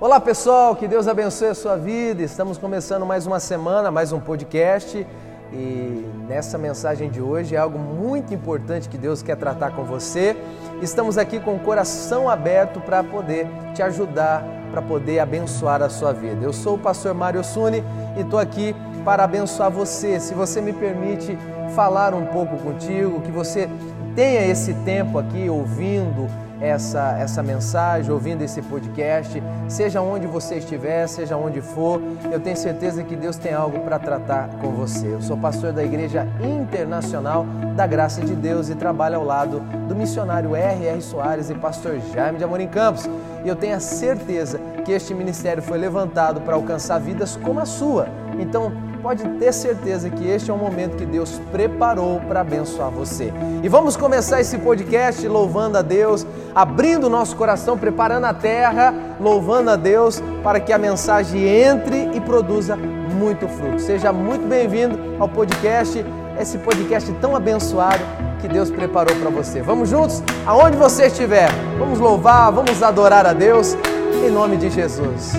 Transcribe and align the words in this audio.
Olá 0.00 0.20
pessoal, 0.20 0.76
que 0.76 0.86
Deus 0.86 1.08
abençoe 1.08 1.48
a 1.48 1.54
sua 1.56 1.76
vida. 1.76 2.22
Estamos 2.22 2.56
começando 2.56 3.04
mais 3.04 3.26
uma 3.26 3.40
semana, 3.40 3.90
mais 3.90 4.12
um 4.12 4.20
podcast. 4.20 5.04
E 5.52 6.06
nessa 6.28 6.56
mensagem 6.56 7.10
de 7.10 7.20
hoje 7.20 7.56
é 7.56 7.58
algo 7.58 7.80
muito 7.80 8.32
importante 8.32 8.88
que 8.88 8.96
Deus 8.96 9.22
quer 9.22 9.36
tratar 9.36 9.72
com 9.72 9.82
você. 9.82 10.36
Estamos 10.80 11.18
aqui 11.18 11.40
com 11.40 11.56
o 11.56 11.58
coração 11.58 12.30
aberto 12.30 12.80
para 12.80 13.02
poder 13.02 13.48
te 13.74 13.82
ajudar, 13.82 14.44
para 14.70 14.80
poder 14.80 15.18
abençoar 15.18 15.82
a 15.82 15.88
sua 15.88 16.12
vida. 16.12 16.44
Eu 16.44 16.52
sou 16.52 16.76
o 16.76 16.78
pastor 16.78 17.12
Mário 17.12 17.42
Suni 17.42 17.82
e 18.16 18.20
estou 18.20 18.38
aqui 18.38 18.76
para 19.04 19.24
abençoar 19.24 19.68
você. 19.68 20.20
Se 20.20 20.32
você 20.32 20.60
me 20.60 20.72
permite 20.72 21.36
falar 21.74 22.14
um 22.14 22.26
pouco 22.26 22.56
contigo, 22.58 23.20
que 23.22 23.32
você 23.32 23.68
tenha 24.14 24.46
esse 24.46 24.74
tempo 24.74 25.18
aqui 25.18 25.50
ouvindo 25.50 26.28
essa, 26.60 27.16
essa 27.18 27.42
mensagem, 27.42 28.10
ouvindo 28.10 28.42
esse 28.42 28.60
podcast, 28.62 29.42
seja 29.68 30.00
onde 30.00 30.26
você 30.26 30.56
estiver, 30.56 31.06
seja 31.06 31.36
onde 31.36 31.60
for, 31.60 32.00
eu 32.30 32.40
tenho 32.40 32.56
certeza 32.56 33.02
que 33.02 33.14
Deus 33.14 33.36
tem 33.36 33.52
algo 33.52 33.80
para 33.80 33.98
tratar 33.98 34.48
com 34.60 34.72
você. 34.72 35.06
Eu 35.06 35.22
sou 35.22 35.36
pastor 35.36 35.72
da 35.72 35.84
Igreja 35.84 36.26
Internacional 36.42 37.46
da 37.76 37.86
Graça 37.86 38.20
de 38.20 38.34
Deus 38.34 38.68
e 38.68 38.74
trabalho 38.74 39.16
ao 39.16 39.24
lado 39.24 39.60
do 39.88 39.94
missionário 39.94 40.54
R.R. 40.54 41.00
Soares 41.00 41.50
e 41.50 41.54
pastor 41.54 42.00
Jaime 42.12 42.38
de 42.38 42.44
Amorim 42.44 42.68
Campos. 42.68 43.08
E 43.44 43.48
eu 43.48 43.54
tenho 43.54 43.76
a 43.76 43.80
certeza 43.80 44.58
que 44.84 44.92
este 44.92 45.14
ministério 45.14 45.62
foi 45.62 45.78
levantado 45.78 46.40
para 46.40 46.54
alcançar 46.54 46.98
vidas 46.98 47.36
como 47.36 47.60
a 47.60 47.66
sua. 47.66 48.08
Então, 48.38 48.72
pode 49.02 49.26
ter 49.38 49.52
certeza 49.52 50.10
que 50.10 50.26
este 50.28 50.50
é 50.50 50.54
um 50.54 50.58
momento 50.58 50.96
que 50.96 51.06
Deus 51.06 51.40
preparou 51.52 52.20
para 52.20 52.40
abençoar 52.40 52.90
você. 52.90 53.32
E 53.62 53.68
vamos 53.68 53.96
começar 53.96 54.40
esse 54.40 54.58
podcast 54.58 55.26
louvando 55.26 55.78
a 55.78 55.82
Deus, 55.82 56.26
abrindo 56.54 57.06
o 57.06 57.10
nosso 57.10 57.36
coração, 57.36 57.78
preparando 57.78 58.24
a 58.24 58.34
terra, 58.34 58.92
louvando 59.20 59.70
a 59.70 59.76
Deus 59.76 60.22
para 60.42 60.60
que 60.60 60.72
a 60.72 60.78
mensagem 60.78 61.46
entre 61.46 62.10
e 62.14 62.20
produza 62.20 62.76
muito 62.76 63.48
fruto. 63.48 63.80
Seja 63.80 64.12
muito 64.12 64.46
bem-vindo 64.46 64.98
ao 65.18 65.28
podcast, 65.28 66.04
esse 66.38 66.58
podcast 66.58 67.10
tão 67.20 67.34
abençoado 67.34 68.02
que 68.40 68.48
Deus 68.48 68.70
preparou 68.70 69.14
para 69.16 69.30
você. 69.30 69.60
Vamos 69.60 69.88
juntos? 69.88 70.22
Aonde 70.46 70.76
você 70.76 71.06
estiver, 71.06 71.50
vamos 71.78 71.98
louvar, 71.98 72.52
vamos 72.52 72.82
adorar 72.82 73.26
a 73.26 73.32
Deus 73.32 73.76
em 74.24 74.30
nome 74.30 74.56
de 74.56 74.70
Jesus. 74.70 75.32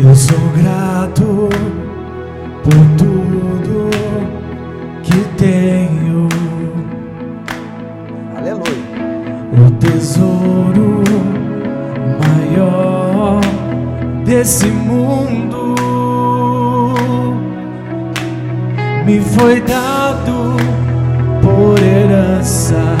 Eu 0.00 0.14
sou 0.14 0.38
grato 0.56 1.48
por 2.62 2.86
tudo 2.96 3.90
que 5.02 5.24
tenho. 5.36 6.28
Aleluia. 8.36 8.62
O 9.58 9.70
tesouro 9.72 11.02
maior 12.20 13.40
desse 14.24 14.66
mundo 14.66 15.74
me 19.04 19.20
foi 19.20 19.60
dado 19.62 20.56
por 21.42 21.76
herança 21.82 22.96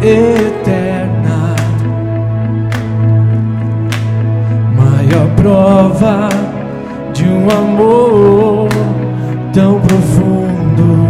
eterna. 0.00 0.83
Prova 5.44 6.30
de 7.12 7.24
um 7.24 7.50
amor 7.50 8.66
tão 9.52 9.78
profundo. 9.78 11.06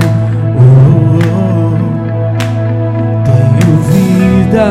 Oh, 0.58 1.20
oh. 1.30 1.78
Tenho 3.24 3.76
vida, 3.92 4.66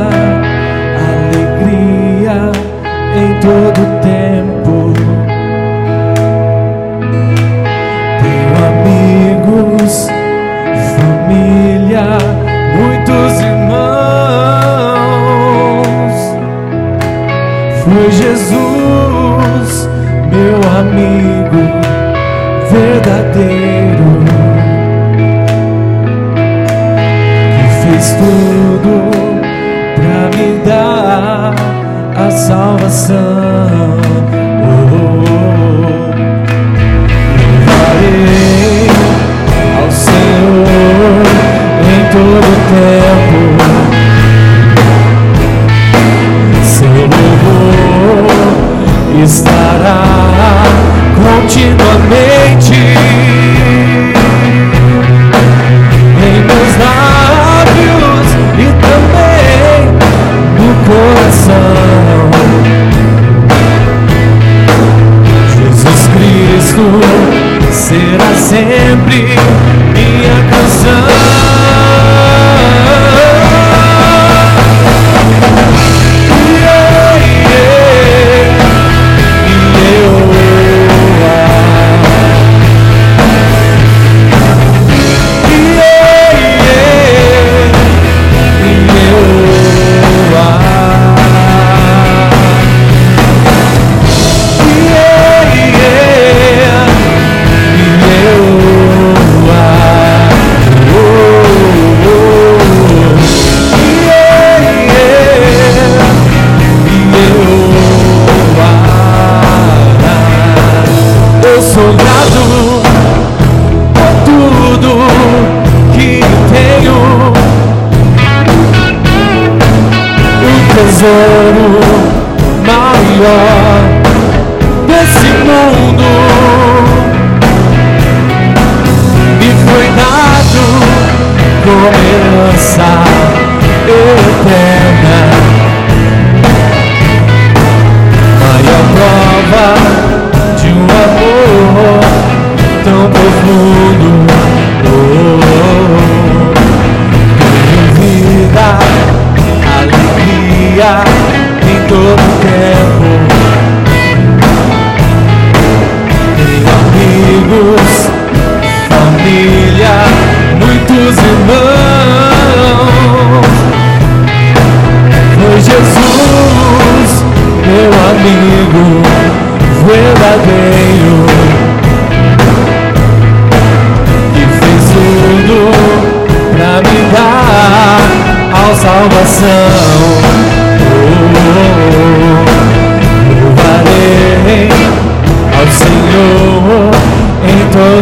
alegria 1.15 2.51
em 3.15 3.29
todo 3.39 3.81
tempo. 4.01 4.75
Tenho 8.19 8.53
amigos, 8.67 9.93
família, 10.97 12.05
muitos 12.75 13.31
irmãos. 13.39 14.03
Foi 17.85 18.07
Jesus, 18.11 18.72
salvação. 32.47 33.15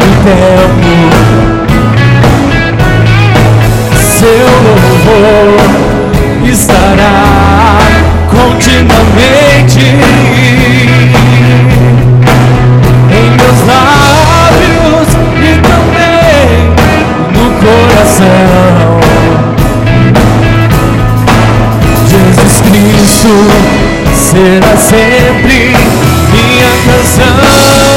Todo 0.01 0.09
tempo. 0.23 0.91
Seu 4.17 4.47
louvor 4.63 5.61
estará 6.45 7.79
continuamente 8.29 9.79
em 13.09 13.29
meus 13.37 13.59
lábios 13.67 15.09
e 15.37 15.51
também 15.61 16.49
no 17.33 17.45
coração. 17.61 18.91
Jesus 22.07 22.55
Cristo 22.61 23.33
será 24.15 24.73
sempre 24.77 25.59
minha 26.31 26.71
canção. 26.85 27.90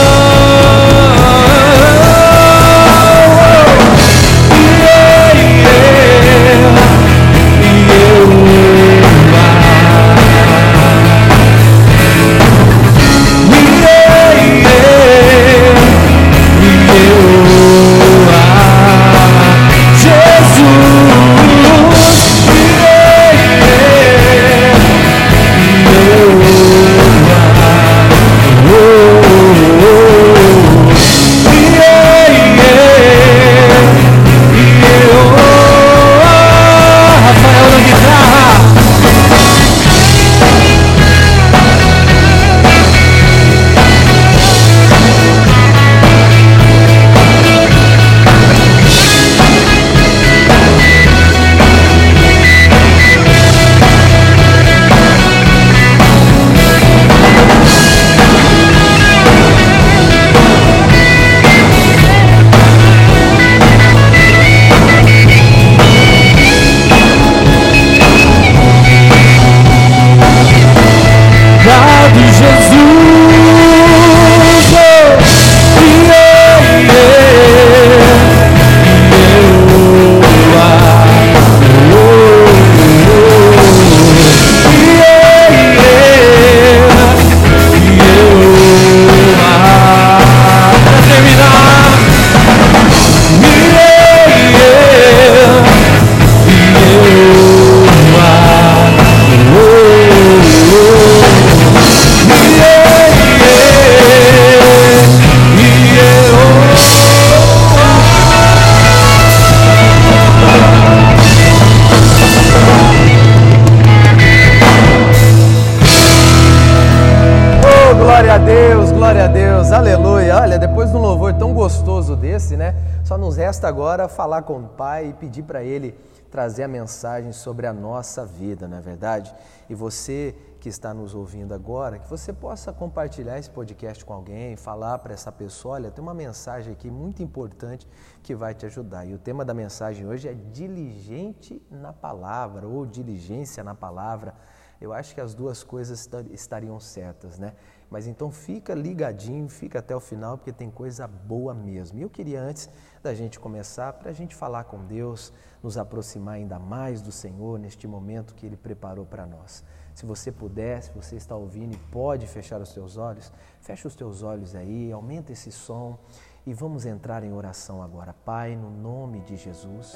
Com 124.45 124.61
o 124.61 124.69
Pai 124.69 125.09
e 125.09 125.15
pedir 125.15 125.43
para 125.43 125.63
Ele 125.63 125.99
trazer 126.31 126.65
a 126.65 126.69
mensagem 126.69 127.33
sobre 127.33 127.67
a 127.67 127.73
nossa 127.73 128.27
vida, 128.27 128.67
não 128.67 128.77
é 128.77 128.81
verdade? 128.81 129.35
E 129.69 129.75
você 129.75 130.35
que 130.59 130.69
está 130.69 130.95
nos 130.95 131.15
ouvindo 131.15 131.53
agora, 131.53 131.99
que 131.99 132.09
você 132.09 132.33
possa 132.33 132.73
compartilhar 132.73 133.39
esse 133.39 133.51
podcast 133.51 134.05
com 134.05 134.15
alguém, 134.15 134.57
falar 134.57 134.99
para 134.99 135.13
essa 135.13 135.31
pessoa, 135.31 135.75
olha, 135.75 135.91
tem 135.91 136.03
uma 136.03 136.15
mensagem 136.15 136.73
aqui 136.73 136.91
muito 136.91 137.23
importante 137.23 137.87
que 138.23 138.35
vai 138.35 138.55
te 138.55 138.65
ajudar. 138.67 139.05
E 139.05 139.13
o 139.15 139.19
tema 139.19 139.45
da 139.45 139.53
mensagem 139.53 140.07
hoje 140.07 140.27
é 140.27 140.35
diligente 140.35 141.63
na 141.71 141.93
palavra 141.93 142.67
ou 142.67 142.87
diligência 142.87 143.63
na 143.63 143.75
palavra. 143.75 144.35
Eu 144.85 144.93
acho 144.93 145.15
que 145.15 145.21
as 145.21 145.35
duas 145.35 145.65
coisas 145.65 146.01
esta- 146.01 146.25
estariam 146.31 146.79
certas, 146.79 147.39
né? 147.39 147.55
Mas 147.91 148.07
então 148.07 148.31
fica 148.31 148.75
ligadinho, 148.75 149.49
fica 149.49 149.79
até 149.79 149.95
o 149.95 150.01
final, 150.01 150.37
porque 150.37 150.53
tem 150.53 150.71
coisa 150.71 151.07
boa 151.07 151.55
mesmo. 151.55 151.99
E 151.99 152.03
eu 152.03 152.11
queria, 152.11 152.41
antes 152.43 152.69
da 153.03 153.15
gente 153.15 153.39
começar, 153.39 153.93
para 153.95 154.11
a 154.11 154.13
gente 154.13 154.35
falar 154.35 154.65
com 154.65 154.85
Deus, 154.85 155.33
nos 155.63 155.79
aproximar 155.79 156.35
ainda 156.35 156.59
mais 156.59 157.01
do 157.01 157.13
Senhor 157.13 157.59
neste 157.59 157.87
momento 157.87 158.35
que 158.35 158.45
Ele 158.47 158.57
preparou 158.57 159.07
para 159.07 159.27
nós. 159.27 159.65
Se 159.95 160.05
você 160.05 160.33
puder, 160.33 160.83
se 160.83 160.91
você 160.91 161.17
está 161.17 161.37
ouvindo 161.37 161.75
e 161.75 161.79
pode 161.91 162.27
fechar 162.27 162.61
os 162.61 162.73
teus 162.73 162.97
olhos, 162.97 163.33
fecha 163.61 163.87
os 163.87 163.95
teus 163.95 164.23
olhos 164.23 164.55
aí, 164.55 164.91
aumenta 164.91 165.31
esse 165.33 165.53
som 165.53 165.97
e 166.45 166.53
vamos 166.53 166.85
entrar 166.85 167.23
em 167.23 167.33
oração 167.33 167.81
agora. 167.83 168.13
Pai, 168.13 168.57
no 168.57 168.71
nome 168.71 169.21
de 169.21 169.37
Jesus, 169.37 169.95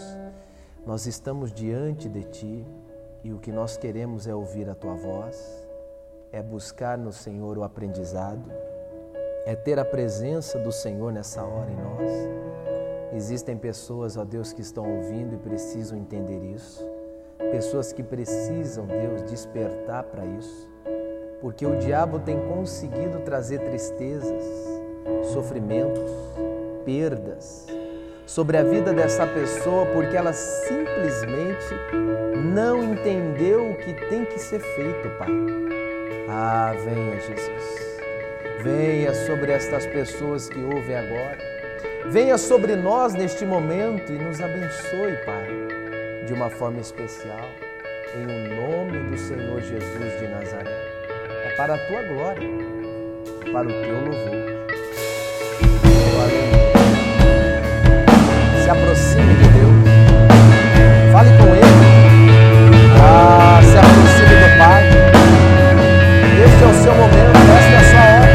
nós 0.87 1.06
estamos 1.06 1.52
diante 1.52 2.08
de 2.08 2.23
Ti 2.23 2.67
e 3.23 3.32
o 3.32 3.38
que 3.38 3.50
nós 3.50 3.76
queremos 3.76 4.26
é 4.26 4.35
ouvir 4.35 4.69
a 4.69 4.75
Tua 4.75 4.95
voz, 4.95 5.66
é 6.31 6.43
buscar 6.43 6.97
no 6.97 7.12
Senhor 7.12 7.59
o 7.59 7.64
aprendizado, 7.64 8.50
é 9.45 9.54
ter 9.54 9.78
a 9.78 9.85
presença 9.85 10.59
do 10.59 10.71
Senhor 10.71 11.12
nessa 11.12 11.43
hora 11.43 11.71
em 11.71 11.76
nós. 11.76 12.12
Existem 13.14 13.57
pessoas, 13.57 14.16
ó 14.16 14.25
Deus, 14.25 14.52
que 14.52 14.61
estão 14.61 14.85
ouvindo 14.85 15.35
e 15.35 15.38
precisam 15.38 15.99
entender 15.99 16.43
isso. 16.54 16.87
Pessoas 17.50 17.93
que 17.93 18.02
precisam, 18.02 18.87
Deus, 18.87 19.23
despertar 19.23 20.04
para 20.04 20.25
isso. 20.25 20.69
Porque 21.40 21.64
o 21.64 21.78
diabo 21.78 22.19
tem 22.19 22.38
conseguido 22.49 23.21
trazer 23.21 23.61
tristezas, 23.61 24.43
sofrimentos, 25.33 26.11
perdas 26.85 27.77
sobre 28.28 28.58
a 28.58 28.62
vida 28.62 28.92
dessa 28.92 29.26
pessoa 29.26 29.87
porque 29.87 30.14
ela 30.14 30.35
simplesmente 30.35 31.75
não 32.54 32.92
entendeu 32.92 33.70
o 33.70 33.75
que 33.75 33.94
tem 33.94 34.26
que 34.26 34.38
ser 34.38 34.61
feito, 34.61 35.08
Pai. 35.18 35.30
Ah, 36.28 36.75
venha, 36.85 37.18
Jesus. 37.18 37.99
Venha 38.62 39.14
sobre 39.14 39.50
estas 39.50 39.87
pessoas 39.87 40.47
que 40.47 40.58
ouvem 40.58 40.94
agora. 40.94 41.38
Venha 42.11 42.37
sobre 42.37 42.76
nós 42.76 43.14
neste 43.14 43.47
momento 43.47 44.12
e 44.12 44.18
nos 44.18 44.40
abençoe, 44.42 45.16
Pai, 45.25 45.49
de 46.26 46.35
uma 46.35 46.50
forma 46.50 46.80
especial, 46.80 47.49
em 48.14 48.26
nome 48.26 49.11
do 49.11 49.16
Senhor 49.16 49.61
Jesus 49.62 50.20
de 50.20 50.28
Nazaré. 50.28 50.70
É 51.47 51.54
para 51.56 51.75
a 51.75 51.78
tua 51.78 52.02
glória, 52.02 52.49
para 53.50 53.68
o 53.68 53.73
teu 53.73 53.94
louvor. 53.94 54.58
Aleluia. 56.23 56.58
Se 58.69 58.73
aproxime 58.73 59.33
de 59.33 59.49
Deus. 59.49 59.73
Fale 61.11 61.31
com 61.39 61.47
Ele. 61.55 61.65
Ah, 63.01 63.61
se 63.63 63.79
aproxime 63.79 64.37
do 64.37 64.49
Pai. 64.59 64.85
Este 66.45 66.63
é 66.63 66.67
o 66.67 66.75
seu 66.75 66.95
momento, 66.95 67.33
esta 67.57 67.73
é 67.73 67.79
a 67.79 67.85
sua 67.89 68.01
hora. 68.01 68.29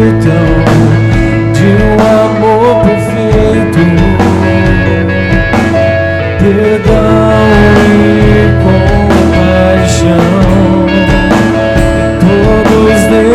Aleluia. 0.00 0.69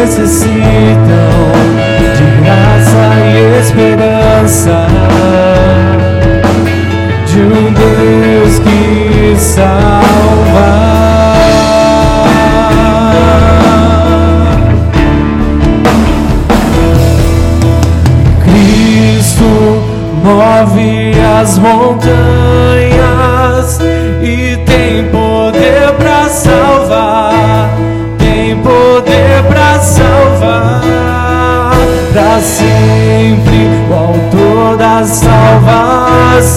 Necessitam 0.05 0.37
de 2.15 2.25
graça 2.43 3.05
e 3.25 3.59
esperança 3.59 4.87
de 7.25 7.39
um 7.41 7.73
Deus 7.73 8.59
que 8.59 9.35
salva. 9.39 10.84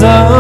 sun. 0.00 0.37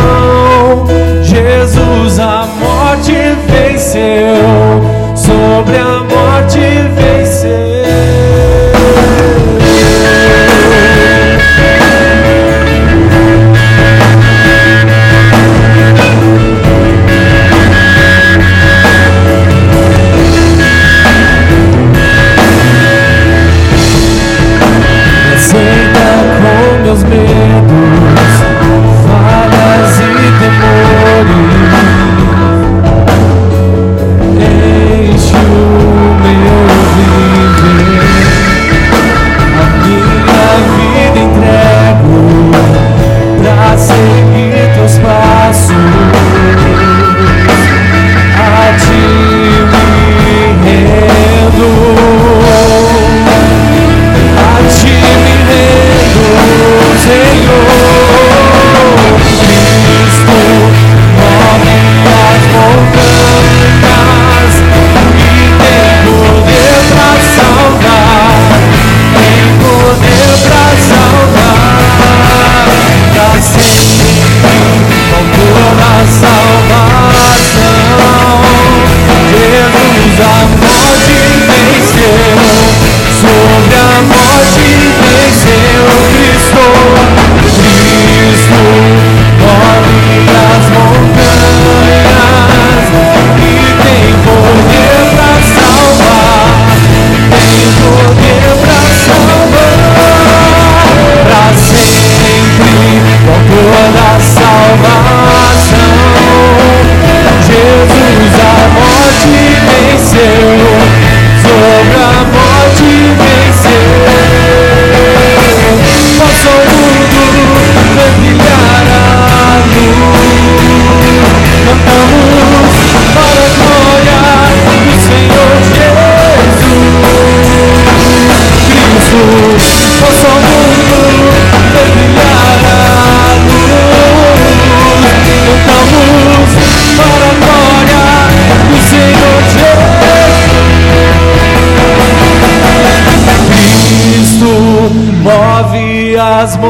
Move 146.38 146.67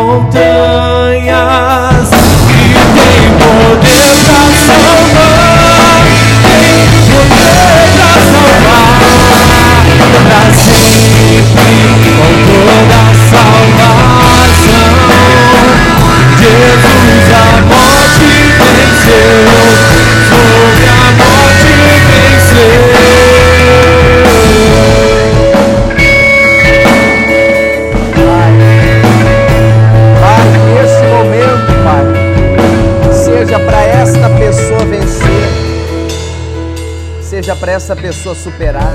pessoa 38.28 38.34
superar. 38.34 38.94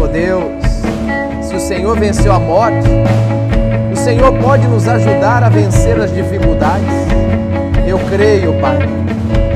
Oh 0.00 0.06
Deus, 0.06 0.42
se 1.42 1.54
o 1.54 1.60
Senhor 1.60 1.98
venceu 1.98 2.32
a 2.32 2.40
morte, 2.40 2.88
o 3.92 3.96
Senhor 3.96 4.32
pode 4.38 4.66
nos 4.66 4.88
ajudar 4.88 5.44
a 5.44 5.48
vencer 5.48 6.00
as 6.00 6.12
dificuldades. 6.12 6.88
Eu 7.86 7.98
creio, 8.10 8.54
Pai, 8.60 8.78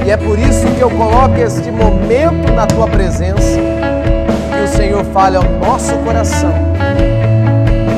e 0.06 0.10
é 0.10 0.16
por 0.16 0.38
isso 0.38 0.66
que 0.76 0.80
eu 0.80 0.90
coloco 0.90 1.36
este 1.38 1.70
momento 1.70 2.52
na 2.52 2.66
tua 2.66 2.86
presença, 2.86 3.58
que 4.50 4.64
o 4.64 4.68
Senhor 4.68 5.04
fale 5.06 5.36
ao 5.36 5.44
nosso 5.44 5.96
coração, 5.98 6.52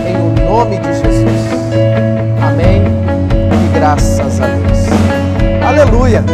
em 0.07 0.17
o 0.17 0.49
nome 0.49 0.79
de 0.79 0.93
Jesus. 0.95 1.51
Amém. 2.41 2.83
E 3.53 3.79
graças 3.79 4.41
a 4.41 4.47
Deus. 4.47 4.87
Aleluia. 5.67 6.25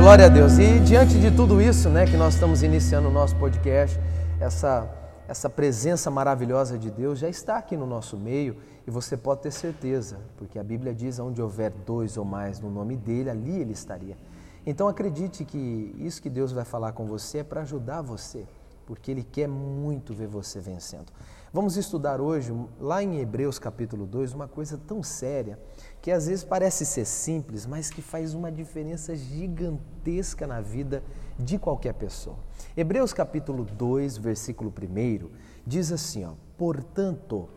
Glória 0.00 0.24
a 0.24 0.28
Deus. 0.30 0.56
E 0.58 0.80
diante 0.80 1.20
de 1.20 1.30
tudo 1.30 1.60
isso, 1.60 1.90
né, 1.90 2.06
que 2.06 2.16
nós 2.16 2.32
estamos 2.32 2.62
iniciando 2.62 3.08
o 3.08 3.10
nosso 3.12 3.36
podcast, 3.36 4.00
essa 4.40 4.88
essa 5.28 5.48
presença 5.48 6.10
maravilhosa 6.10 6.76
de 6.76 6.90
Deus 6.90 7.18
já 7.18 7.28
está 7.28 7.56
aqui 7.58 7.76
no 7.76 7.86
nosso 7.86 8.16
meio 8.16 8.56
e 8.84 8.90
você 8.90 9.16
pode 9.16 9.42
ter 9.42 9.52
certeza, 9.52 10.18
porque 10.36 10.58
a 10.58 10.64
Bíblia 10.64 10.92
diz 10.92 11.20
onde 11.20 11.40
houver 11.40 11.70
dois 11.70 12.16
ou 12.16 12.24
mais 12.24 12.58
no 12.58 12.70
nome 12.70 12.96
dele, 12.96 13.30
ali 13.30 13.60
ele 13.60 13.72
estaria. 13.72 14.16
Então 14.66 14.88
acredite 14.88 15.44
que 15.44 15.94
isso 15.98 16.20
que 16.20 16.30
Deus 16.30 16.50
vai 16.50 16.64
falar 16.64 16.92
com 16.92 17.06
você 17.06 17.38
é 17.38 17.44
para 17.44 17.60
ajudar 17.60 18.00
você, 18.00 18.44
porque 18.86 19.10
ele 19.10 19.22
quer 19.22 19.46
muito 19.46 20.14
ver 20.14 20.26
você 20.26 20.58
vencendo. 20.58 21.12
Vamos 21.52 21.76
estudar 21.76 22.20
hoje, 22.20 22.52
lá 22.80 23.02
em 23.02 23.20
Hebreus 23.20 23.58
capítulo 23.58 24.06
2, 24.06 24.32
uma 24.32 24.48
coisa 24.48 24.78
tão 24.78 25.02
séria 25.02 25.58
que 26.00 26.10
às 26.10 26.26
vezes 26.26 26.44
parece 26.44 26.86
ser 26.86 27.04
simples, 27.04 27.66
mas 27.66 27.90
que 27.90 28.00
faz 28.00 28.34
uma 28.34 28.50
diferença 28.50 29.14
gigantesca 29.14 30.46
na 30.46 30.60
vida 30.60 31.02
de 31.38 31.58
qualquer 31.58 31.94
pessoa. 31.94 32.38
Hebreus 32.76 33.12
capítulo 33.12 33.64
2, 33.64 34.16
versículo 34.16 34.72
1 34.72 35.30
diz 35.66 35.92
assim: 35.92 36.24
ó, 36.24 36.32
Portanto, 36.56 37.48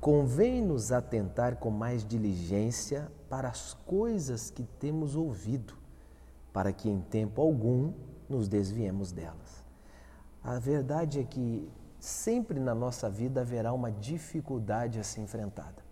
convém-nos 0.00 0.90
atentar 0.90 1.56
com 1.56 1.70
mais 1.70 2.04
diligência 2.04 3.10
para 3.28 3.48
as 3.48 3.74
coisas 3.86 4.50
que 4.50 4.64
temos 4.80 5.14
ouvido, 5.14 5.74
para 6.52 6.72
que 6.72 6.88
em 6.88 7.00
tempo 7.00 7.40
algum 7.40 7.92
nos 8.28 8.48
desviemos 8.48 9.12
delas. 9.12 9.62
A 10.42 10.58
verdade 10.58 11.20
é 11.20 11.24
que 11.24 11.70
sempre 12.00 12.58
na 12.58 12.74
nossa 12.74 13.08
vida 13.08 13.42
haverá 13.42 13.72
uma 13.72 13.92
dificuldade 13.92 14.98
a 14.98 15.04
ser 15.04 15.20
enfrentada. 15.20 15.82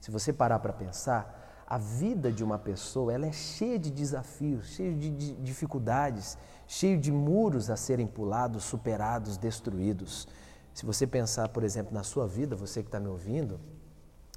Se 0.00 0.10
você 0.10 0.32
parar 0.32 0.58
para 0.58 0.72
pensar, 0.72 1.39
a 1.70 1.78
vida 1.78 2.32
de 2.32 2.42
uma 2.42 2.58
pessoa 2.58 3.12
ela 3.12 3.26
é 3.26 3.32
cheia 3.32 3.78
de 3.78 3.92
desafios, 3.92 4.66
cheia 4.70 4.92
de, 4.92 5.08
de 5.08 5.34
dificuldades, 5.36 6.36
cheia 6.66 6.98
de 6.98 7.12
muros 7.12 7.70
a 7.70 7.76
serem 7.76 8.08
pulados, 8.08 8.64
superados, 8.64 9.36
destruídos. 9.36 10.26
Se 10.74 10.84
você 10.84 11.06
pensar, 11.06 11.48
por 11.48 11.62
exemplo, 11.62 11.94
na 11.94 12.02
sua 12.02 12.26
vida, 12.26 12.56
você 12.56 12.82
que 12.82 12.88
está 12.88 12.98
me 12.98 13.06
ouvindo, 13.06 13.60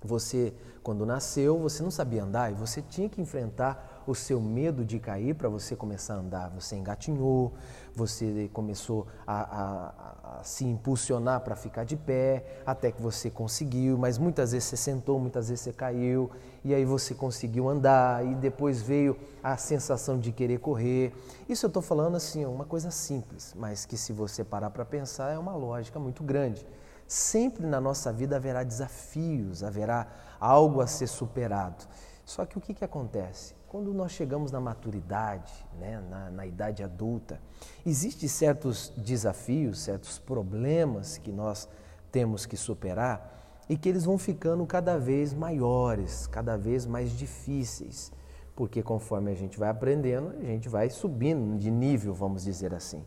você, 0.04 0.54
quando 0.84 1.08
nasceu, 1.08 1.58
você 1.58 1.82
não 1.82 1.90
sabia 1.90 2.24
andar 2.24 2.52
e 2.52 2.54
você 2.54 2.84
tinha 2.84 3.10
que 3.10 3.20
enfrentar 3.20 3.93
o 4.06 4.14
seu 4.14 4.42
medo 4.42 4.84
de 4.84 5.00
cair 5.00 5.36
para 5.36 5.50
você 5.50 5.76
começar 5.76 6.16
a 6.16 6.18
andar. 6.18 6.50
Você 6.50 6.76
engatinhou, 6.76 7.54
você 7.96 8.50
começou 8.54 9.08
a, 9.26 9.42
a, 9.42 10.40
a 10.40 10.44
se 10.44 10.66
impulsionar 10.66 11.42
para 11.42 11.56
ficar 11.56 11.84
de 11.84 11.96
pé, 11.96 12.62
até 12.66 12.92
que 12.92 13.02
você 13.02 13.30
conseguiu, 13.30 13.98
mas 13.98 14.18
muitas 14.18 14.52
vezes 14.52 14.70
você 14.70 14.78
sentou, 14.78 15.20
muitas 15.20 15.50
vezes 15.50 15.64
você 15.64 15.74
caiu, 15.74 16.30
e 16.64 16.74
aí 16.74 16.86
você 16.86 17.14
conseguiu 17.14 17.70
andar, 17.70 18.26
e 18.26 18.36
depois 18.36 18.82
veio 18.82 19.18
a 19.44 19.58
sensação 19.58 20.20
de 20.20 20.32
querer 20.32 20.60
correr. 20.60 21.14
Isso 21.48 21.66
eu 21.66 21.68
estou 21.68 21.82
falando 21.82 22.16
assim, 22.16 22.46
uma 22.46 22.66
coisa 22.66 22.92
simples, 22.92 23.54
mas 23.58 23.86
que 23.86 23.98
se 23.98 24.12
você 24.12 24.44
parar 24.44 24.70
para 24.70 24.86
pensar 24.86 25.32
é 25.32 25.38
uma 25.38 25.56
lógica 25.56 26.00
muito 26.00 26.24
grande. 26.24 26.66
Sempre 27.08 27.66
na 27.66 27.80
nossa 27.80 28.12
vida 28.12 28.38
haverá 28.38 28.64
desafios, 28.64 29.64
haverá 29.64 30.08
algo 30.40 30.82
a 30.82 30.88
ser 30.88 31.08
superado. 31.08 31.86
Só 32.26 32.46
que 32.46 32.58
o 32.58 32.62
que, 32.62 32.74
que 32.74 32.84
acontece? 32.84 33.54
Quando 33.74 33.92
nós 33.92 34.12
chegamos 34.12 34.52
na 34.52 34.60
maturidade, 34.62 35.52
né, 35.80 36.00
na, 36.08 36.30
na 36.30 36.46
idade 36.46 36.84
adulta, 36.84 37.42
existem 37.84 38.30
certos 38.30 38.94
desafios, 38.96 39.80
certos 39.80 40.20
problemas 40.20 41.18
que 41.18 41.32
nós 41.32 41.68
temos 42.12 42.46
que 42.46 42.56
superar 42.56 43.64
e 43.68 43.76
que 43.76 43.90
eles 43.90 44.06
vão 44.06 44.20
ficando 44.20 44.64
cada 44.68 45.00
vez 45.00 45.34
maiores, 45.34 46.28
cada 46.28 46.56
vez 46.56 46.86
mais 46.86 47.18
difíceis, 47.18 48.12
porque 48.56 48.84
conforme 48.84 49.32
a 49.32 49.36
gente 49.36 49.58
vai 49.58 49.70
aprendendo, 49.70 50.36
a 50.40 50.46
gente 50.46 50.70
vai 50.70 50.92
subindo 50.92 51.58
de 51.58 51.72
nível, 51.72 52.14
vamos 52.14 52.44
dizer 52.44 52.76
assim. 52.76 53.04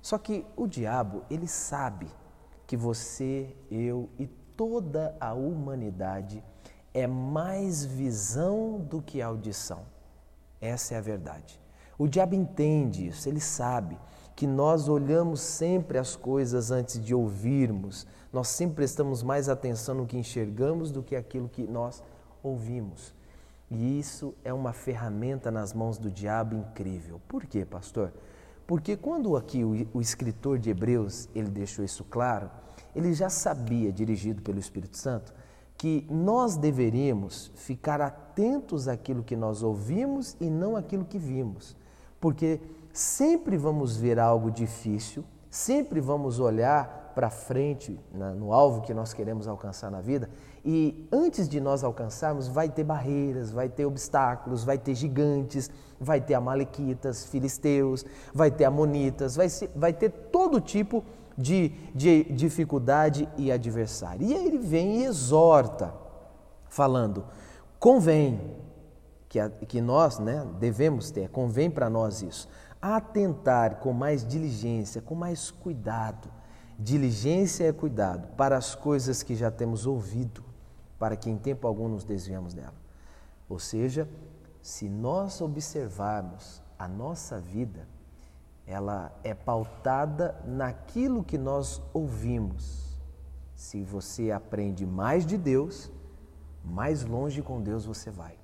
Só 0.00 0.16
que 0.16 0.46
o 0.56 0.66
diabo, 0.66 1.22
ele 1.28 1.46
sabe 1.46 2.06
que 2.66 2.78
você, 2.78 3.54
eu 3.70 4.08
e 4.18 4.26
toda 4.26 5.14
a 5.20 5.34
humanidade 5.34 6.42
é 6.94 7.06
mais 7.06 7.84
visão 7.84 8.80
do 8.80 9.02
que 9.02 9.20
audição. 9.20 9.97
Essa 10.60 10.94
é 10.94 10.98
a 10.98 11.00
verdade. 11.00 11.60
O 11.98 12.06
diabo 12.06 12.34
entende 12.34 13.08
isso, 13.08 13.28
ele 13.28 13.40
sabe 13.40 13.98
que 14.36 14.46
nós 14.46 14.88
olhamos 14.88 15.40
sempre 15.40 15.98
as 15.98 16.14
coisas 16.14 16.70
antes 16.70 17.04
de 17.04 17.12
ouvirmos, 17.12 18.06
nós 18.32 18.46
sempre 18.48 18.76
prestamos 18.76 19.20
mais 19.22 19.48
atenção 19.48 19.96
no 19.96 20.06
que 20.06 20.16
enxergamos 20.16 20.92
do 20.92 21.02
que 21.02 21.16
aquilo 21.16 21.48
que 21.48 21.66
nós 21.66 22.02
ouvimos. 22.40 23.12
E 23.70 23.98
isso 23.98 24.34
é 24.44 24.52
uma 24.52 24.72
ferramenta 24.72 25.50
nas 25.50 25.72
mãos 25.72 25.98
do 25.98 26.10
diabo 26.10 26.54
incrível. 26.54 27.20
Por 27.26 27.46
quê, 27.46 27.64
pastor? 27.64 28.12
Porque 28.66 28.96
quando 28.96 29.36
aqui 29.36 29.64
o, 29.64 30.00
escritor 30.00 30.58
de 30.58 30.70
Hebreus 30.70 31.28
ele 31.34 31.48
deixou 31.48 31.84
isso 31.84 32.04
claro, 32.04 32.50
ele 32.94 33.12
já 33.14 33.28
sabia, 33.28 33.90
dirigido 33.90 34.40
pelo 34.42 34.58
Espírito 34.58 34.96
Santo, 34.96 35.34
que 35.78 36.04
nós 36.10 36.56
deveríamos 36.56 37.52
ficar 37.54 38.00
atentos 38.00 38.88
àquilo 38.88 39.22
que 39.22 39.36
nós 39.36 39.62
ouvimos 39.62 40.36
e 40.40 40.50
não 40.50 40.76
àquilo 40.76 41.04
que 41.04 41.18
vimos. 41.18 41.76
Porque 42.20 42.60
sempre 42.92 43.56
vamos 43.56 43.96
ver 43.96 44.18
algo 44.18 44.50
difícil, 44.50 45.24
sempre 45.48 46.00
vamos 46.00 46.40
olhar 46.40 47.12
para 47.14 47.30
frente, 47.30 47.98
no 48.36 48.52
alvo 48.52 48.82
que 48.82 48.92
nós 48.92 49.12
queremos 49.12 49.48
alcançar 49.48 49.90
na 49.90 50.00
vida, 50.00 50.28
e 50.64 51.08
antes 51.12 51.48
de 51.48 51.60
nós 51.60 51.82
alcançarmos, 51.82 52.48
vai 52.48 52.68
ter 52.68 52.84
barreiras, 52.84 53.50
vai 53.50 53.68
ter 53.68 53.86
obstáculos, 53.86 54.64
vai 54.64 54.78
ter 54.78 54.94
gigantes, 54.94 55.70
vai 56.00 56.20
ter 56.20 56.34
amalequitas, 56.34 57.24
filisteus, 57.24 58.04
vai 58.34 58.50
ter 58.50 58.64
amonitas, 58.64 59.34
vai, 59.34 59.48
vai 59.74 59.92
ter 59.92 60.10
todo 60.10 60.60
tipo 60.60 61.02
de, 61.02 61.17
de 61.38 62.24
dificuldade 62.24 63.28
e 63.36 63.52
adversário. 63.52 64.26
E 64.26 64.34
aí 64.34 64.46
ele 64.46 64.58
vem 64.58 65.02
e 65.02 65.04
exorta, 65.04 65.94
falando: 66.68 67.24
convém 67.78 68.56
que, 69.28 69.38
a, 69.38 69.48
que 69.48 69.80
nós 69.80 70.18
né, 70.18 70.44
devemos 70.58 71.10
ter, 71.10 71.28
convém 71.30 71.70
para 71.70 71.88
nós 71.88 72.20
isso, 72.20 72.48
atentar 72.82 73.76
com 73.76 73.92
mais 73.92 74.26
diligência, 74.26 75.00
com 75.00 75.14
mais 75.14 75.50
cuidado 75.50 76.28
Diligência 76.78 77.64
é 77.64 77.72
cuidado 77.72 78.28
para 78.36 78.56
as 78.56 78.76
coisas 78.76 79.20
que 79.24 79.34
já 79.34 79.50
temos 79.50 79.84
ouvido, 79.84 80.44
para 80.96 81.16
que 81.16 81.28
em 81.28 81.36
tempo 81.36 81.66
algum 81.66 81.88
nos 81.88 82.04
desviamos 82.04 82.54
dela. 82.54 82.74
Ou 83.48 83.58
seja, 83.58 84.08
se 84.62 84.88
nós 84.88 85.40
observarmos 85.40 86.62
a 86.78 86.86
nossa 86.86 87.40
vida, 87.40 87.88
ela 88.68 89.10
é 89.24 89.32
pautada 89.32 90.38
naquilo 90.44 91.24
que 91.24 91.38
nós 91.38 91.80
ouvimos. 91.94 93.00
Se 93.54 93.82
você 93.82 94.30
aprende 94.30 94.84
mais 94.84 95.24
de 95.24 95.38
Deus, 95.38 95.90
mais 96.62 97.02
longe 97.02 97.40
com 97.40 97.62
Deus 97.62 97.86
você 97.86 98.10
vai. 98.10 98.38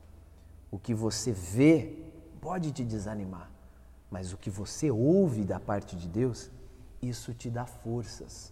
O 0.71 0.79
que 0.79 0.95
você 0.95 1.31
vê 1.31 2.11
pode 2.41 2.73
te 2.73 2.83
desanimar, 2.83 3.51
mas 4.11 4.33
o 4.33 4.39
que 4.39 4.49
você 4.49 4.91
ouve 4.91 5.45
da 5.45 5.61
parte 5.61 5.95
de 5.95 6.09
Deus 6.09 6.51
isso 7.03 7.35
te 7.35 7.51
dá 7.51 7.67
forças. 7.67 8.51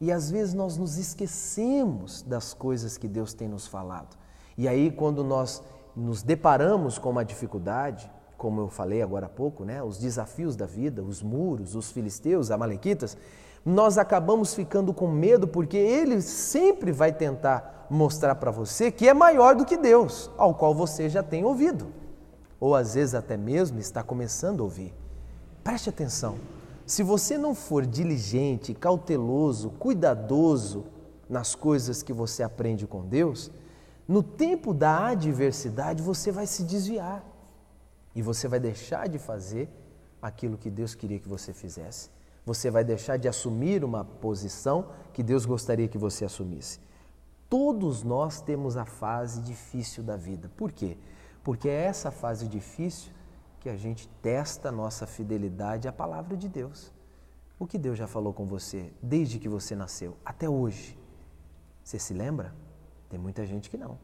E 0.00 0.10
às 0.10 0.28
vezes 0.28 0.54
nós 0.54 0.76
nos 0.76 0.98
esquecemos 0.98 2.20
das 2.22 2.52
coisas 2.52 2.98
que 2.98 3.06
Deus 3.06 3.32
tem 3.32 3.46
nos 3.48 3.68
falado. 3.68 4.16
E 4.58 4.66
aí, 4.66 4.90
quando 4.90 5.22
nós 5.22 5.62
nos 5.94 6.20
deparamos 6.22 6.98
com 6.98 7.10
uma 7.10 7.24
dificuldade, 7.24 8.10
como 8.36 8.60
eu 8.60 8.68
falei 8.68 9.02
agora 9.02 9.26
há 9.26 9.28
pouco, 9.28 9.64
né, 9.64 9.82
os 9.82 9.98
desafios 9.98 10.56
da 10.56 10.66
vida, 10.66 11.02
os 11.02 11.22
muros, 11.22 11.74
os 11.74 11.90
filisteus, 11.90 12.50
amalequitas, 12.50 13.16
nós 13.64 13.98
acabamos 13.98 14.54
ficando 14.54 14.92
com 14.92 15.08
medo 15.08 15.48
porque 15.48 15.76
ele 15.76 16.20
sempre 16.20 16.92
vai 16.92 17.12
tentar 17.12 17.86
mostrar 17.90 18.34
para 18.36 18.50
você 18.50 18.90
que 18.90 19.08
é 19.08 19.14
maior 19.14 19.56
do 19.56 19.64
que 19.64 19.76
Deus, 19.76 20.30
ao 20.36 20.54
qual 20.54 20.74
você 20.74 21.08
já 21.08 21.22
tem 21.22 21.44
ouvido, 21.44 21.88
ou 22.60 22.74
às 22.74 22.94
vezes 22.94 23.14
até 23.14 23.36
mesmo 23.36 23.78
está 23.78 24.02
começando 24.02 24.60
a 24.60 24.64
ouvir. 24.64 24.94
Preste 25.64 25.88
atenção. 25.88 26.36
Se 26.86 27.02
você 27.02 27.36
não 27.36 27.54
for 27.54 27.84
diligente, 27.84 28.72
cauteloso, 28.72 29.70
cuidadoso 29.70 30.84
nas 31.28 31.56
coisas 31.56 32.02
que 32.02 32.12
você 32.12 32.44
aprende 32.44 32.86
com 32.86 33.04
Deus, 33.04 33.50
no 34.06 34.22
tempo 34.22 34.72
da 34.72 35.08
adversidade 35.08 36.00
você 36.00 36.30
vai 36.30 36.46
se 36.46 36.62
desviar 36.62 37.24
e 38.16 38.22
você 38.22 38.48
vai 38.48 38.58
deixar 38.58 39.08
de 39.08 39.18
fazer 39.18 39.68
aquilo 40.22 40.56
que 40.56 40.70
Deus 40.70 40.94
queria 40.94 41.20
que 41.20 41.28
você 41.28 41.52
fizesse. 41.52 42.10
Você 42.46 42.70
vai 42.70 42.82
deixar 42.82 43.18
de 43.18 43.28
assumir 43.28 43.84
uma 43.84 44.06
posição 44.06 44.88
que 45.12 45.22
Deus 45.22 45.44
gostaria 45.44 45.86
que 45.86 45.98
você 45.98 46.24
assumisse. 46.24 46.80
Todos 47.50 48.02
nós 48.02 48.40
temos 48.40 48.78
a 48.78 48.86
fase 48.86 49.42
difícil 49.42 50.02
da 50.02 50.16
vida. 50.16 50.50
Por 50.56 50.72
quê? 50.72 50.96
Porque 51.44 51.68
é 51.68 51.82
essa 51.82 52.10
fase 52.10 52.48
difícil 52.48 53.12
que 53.60 53.68
a 53.68 53.76
gente 53.76 54.08
testa 54.22 54.70
a 54.70 54.72
nossa 54.72 55.06
fidelidade 55.06 55.86
à 55.86 55.92
palavra 55.92 56.38
de 56.38 56.48
Deus. 56.48 56.90
O 57.58 57.66
que 57.66 57.76
Deus 57.76 57.98
já 57.98 58.06
falou 58.06 58.32
com 58.32 58.46
você 58.46 58.92
desde 59.02 59.38
que 59.38 59.48
você 59.48 59.76
nasceu 59.76 60.16
até 60.24 60.48
hoje? 60.48 60.98
Você 61.84 61.98
se 61.98 62.14
lembra? 62.14 62.54
Tem 63.10 63.18
muita 63.18 63.44
gente 63.44 63.68
que 63.68 63.76
não. 63.76 63.98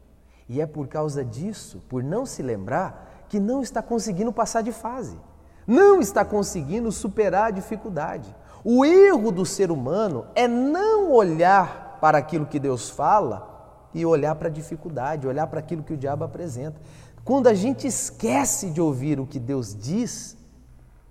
E 0.47 0.61
é 0.61 0.65
por 0.65 0.87
causa 0.87 1.23
disso, 1.23 1.81
por 1.89 2.03
não 2.03 2.25
se 2.25 2.43
lembrar, 2.43 3.12
que 3.33 3.39
não 3.39 3.63
está 3.63 3.81
conseguindo 3.81 4.31
passar 4.31 4.61
de 4.61 4.71
fase. 4.71 5.17
Não 5.65 5.99
está 5.99 6.23
conseguindo 6.23 6.91
superar 6.91 7.45
a 7.47 7.49
dificuldade. 7.49 8.29
O 8.63 8.85
erro 8.85 9.31
do 9.31 9.43
ser 9.43 9.71
humano 9.71 10.27
é 10.35 10.47
não 10.47 11.11
olhar 11.11 11.97
para 11.99 12.19
aquilo 12.19 12.45
que 12.45 12.59
Deus 12.59 12.91
fala 12.91 13.89
e 13.91 14.05
olhar 14.05 14.35
para 14.35 14.49
a 14.49 14.51
dificuldade, 14.51 15.25
olhar 15.25 15.47
para 15.47 15.61
aquilo 15.61 15.81
que 15.81 15.93
o 15.93 15.97
diabo 15.97 16.23
apresenta. 16.23 16.79
Quando 17.25 17.47
a 17.47 17.55
gente 17.55 17.87
esquece 17.87 18.69
de 18.69 18.79
ouvir 18.79 19.19
o 19.19 19.25
que 19.25 19.39
Deus 19.39 19.75
diz, 19.75 20.37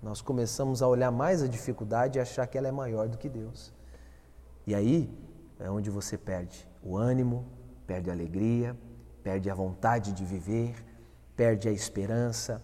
nós 0.01 0.21
começamos 0.21 0.81
a 0.81 0.87
olhar 0.87 1.11
mais 1.11 1.43
a 1.43 1.47
dificuldade 1.47 2.17
e 2.17 2.21
achar 2.21 2.47
que 2.47 2.57
ela 2.57 2.69
é 2.69 2.71
maior 2.71 3.09
do 3.09 3.17
que 3.17 3.27
Deus. 3.27 3.73
E 4.65 4.73
aí 4.73 5.13
é 5.59 5.69
onde 5.69 5.89
você 5.89 6.17
perde 6.17 6.65
o 6.81 6.95
ânimo, 6.95 7.45
perde 7.85 8.09
a 8.09 8.13
alegria, 8.13 8.77
perde 9.21 9.49
a 9.49 9.53
vontade 9.53 10.13
de 10.13 10.23
viver, 10.23 10.73
perde 11.35 11.67
a 11.67 11.71
esperança, 11.71 12.61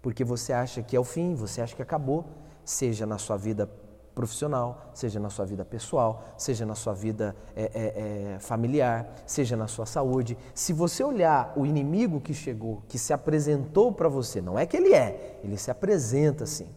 porque 0.00 0.24
você 0.24 0.52
acha 0.52 0.82
que 0.82 0.96
é 0.96 1.00
o 1.00 1.04
fim, 1.04 1.34
você 1.34 1.60
acha 1.60 1.74
que 1.74 1.82
acabou, 1.82 2.24
seja 2.64 3.06
na 3.06 3.18
sua 3.18 3.36
vida 3.36 3.68
profissional, 4.14 4.90
seja 4.92 5.18
na 5.18 5.30
sua 5.30 5.44
vida 5.44 5.64
pessoal, 5.64 6.24
seja 6.36 6.66
na 6.66 6.74
sua 6.74 6.92
vida 6.92 7.34
é, 7.56 8.34
é, 8.34 8.38
familiar, 8.40 9.14
seja 9.26 9.56
na 9.56 9.66
sua 9.66 9.86
saúde. 9.86 10.36
Se 10.54 10.72
você 10.72 11.02
olhar 11.02 11.52
o 11.56 11.64
inimigo 11.64 12.20
que 12.20 12.34
chegou, 12.34 12.82
que 12.88 12.98
se 12.98 13.12
apresentou 13.12 13.90
para 13.90 14.08
você, 14.08 14.40
não 14.40 14.58
é 14.58 14.66
que 14.66 14.76
ele 14.76 14.92
é, 14.92 15.40
ele 15.42 15.56
se 15.56 15.70
apresenta 15.70 16.44
assim, 16.44 16.68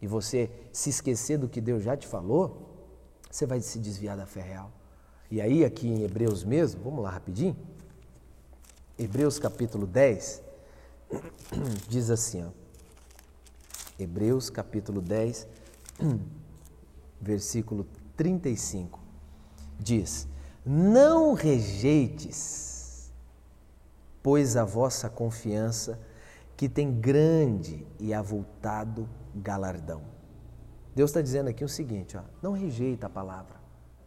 e 0.00 0.06
você 0.06 0.50
se 0.72 0.90
esquecer 0.90 1.38
do 1.38 1.48
que 1.48 1.60
Deus 1.60 1.82
já 1.82 1.96
te 1.96 2.06
falou, 2.06 2.68
você 3.30 3.46
vai 3.46 3.60
se 3.60 3.78
desviar 3.78 4.16
da 4.16 4.26
fé 4.26 4.40
real. 4.40 4.70
E 5.30 5.40
aí, 5.40 5.64
aqui 5.64 5.86
em 5.86 6.02
Hebreus 6.02 6.44
mesmo, 6.44 6.82
vamos 6.82 7.02
lá 7.02 7.10
rapidinho. 7.10 7.56
Hebreus 8.98 9.38
capítulo 9.38 9.86
10 9.86 10.47
diz 11.88 12.10
assim, 12.10 12.44
ó. 12.44 12.50
Hebreus 13.98 14.48
capítulo 14.48 15.00
10, 15.00 15.48
versículo 17.20 17.86
35. 18.16 19.00
Diz: 19.78 20.28
Não 20.64 21.34
rejeites, 21.34 23.12
pois 24.22 24.56
a 24.56 24.64
vossa 24.64 25.08
confiança, 25.08 25.98
que 26.56 26.68
tem 26.68 27.00
grande 27.00 27.86
e 27.98 28.12
avultado 28.12 29.08
galardão. 29.34 30.02
Deus 30.94 31.10
está 31.10 31.22
dizendo 31.22 31.48
aqui 31.48 31.64
o 31.64 31.68
seguinte: 31.68 32.16
ó, 32.16 32.22
não 32.42 32.52
rejeita 32.52 33.06
a 33.06 33.10
palavra, 33.10 33.56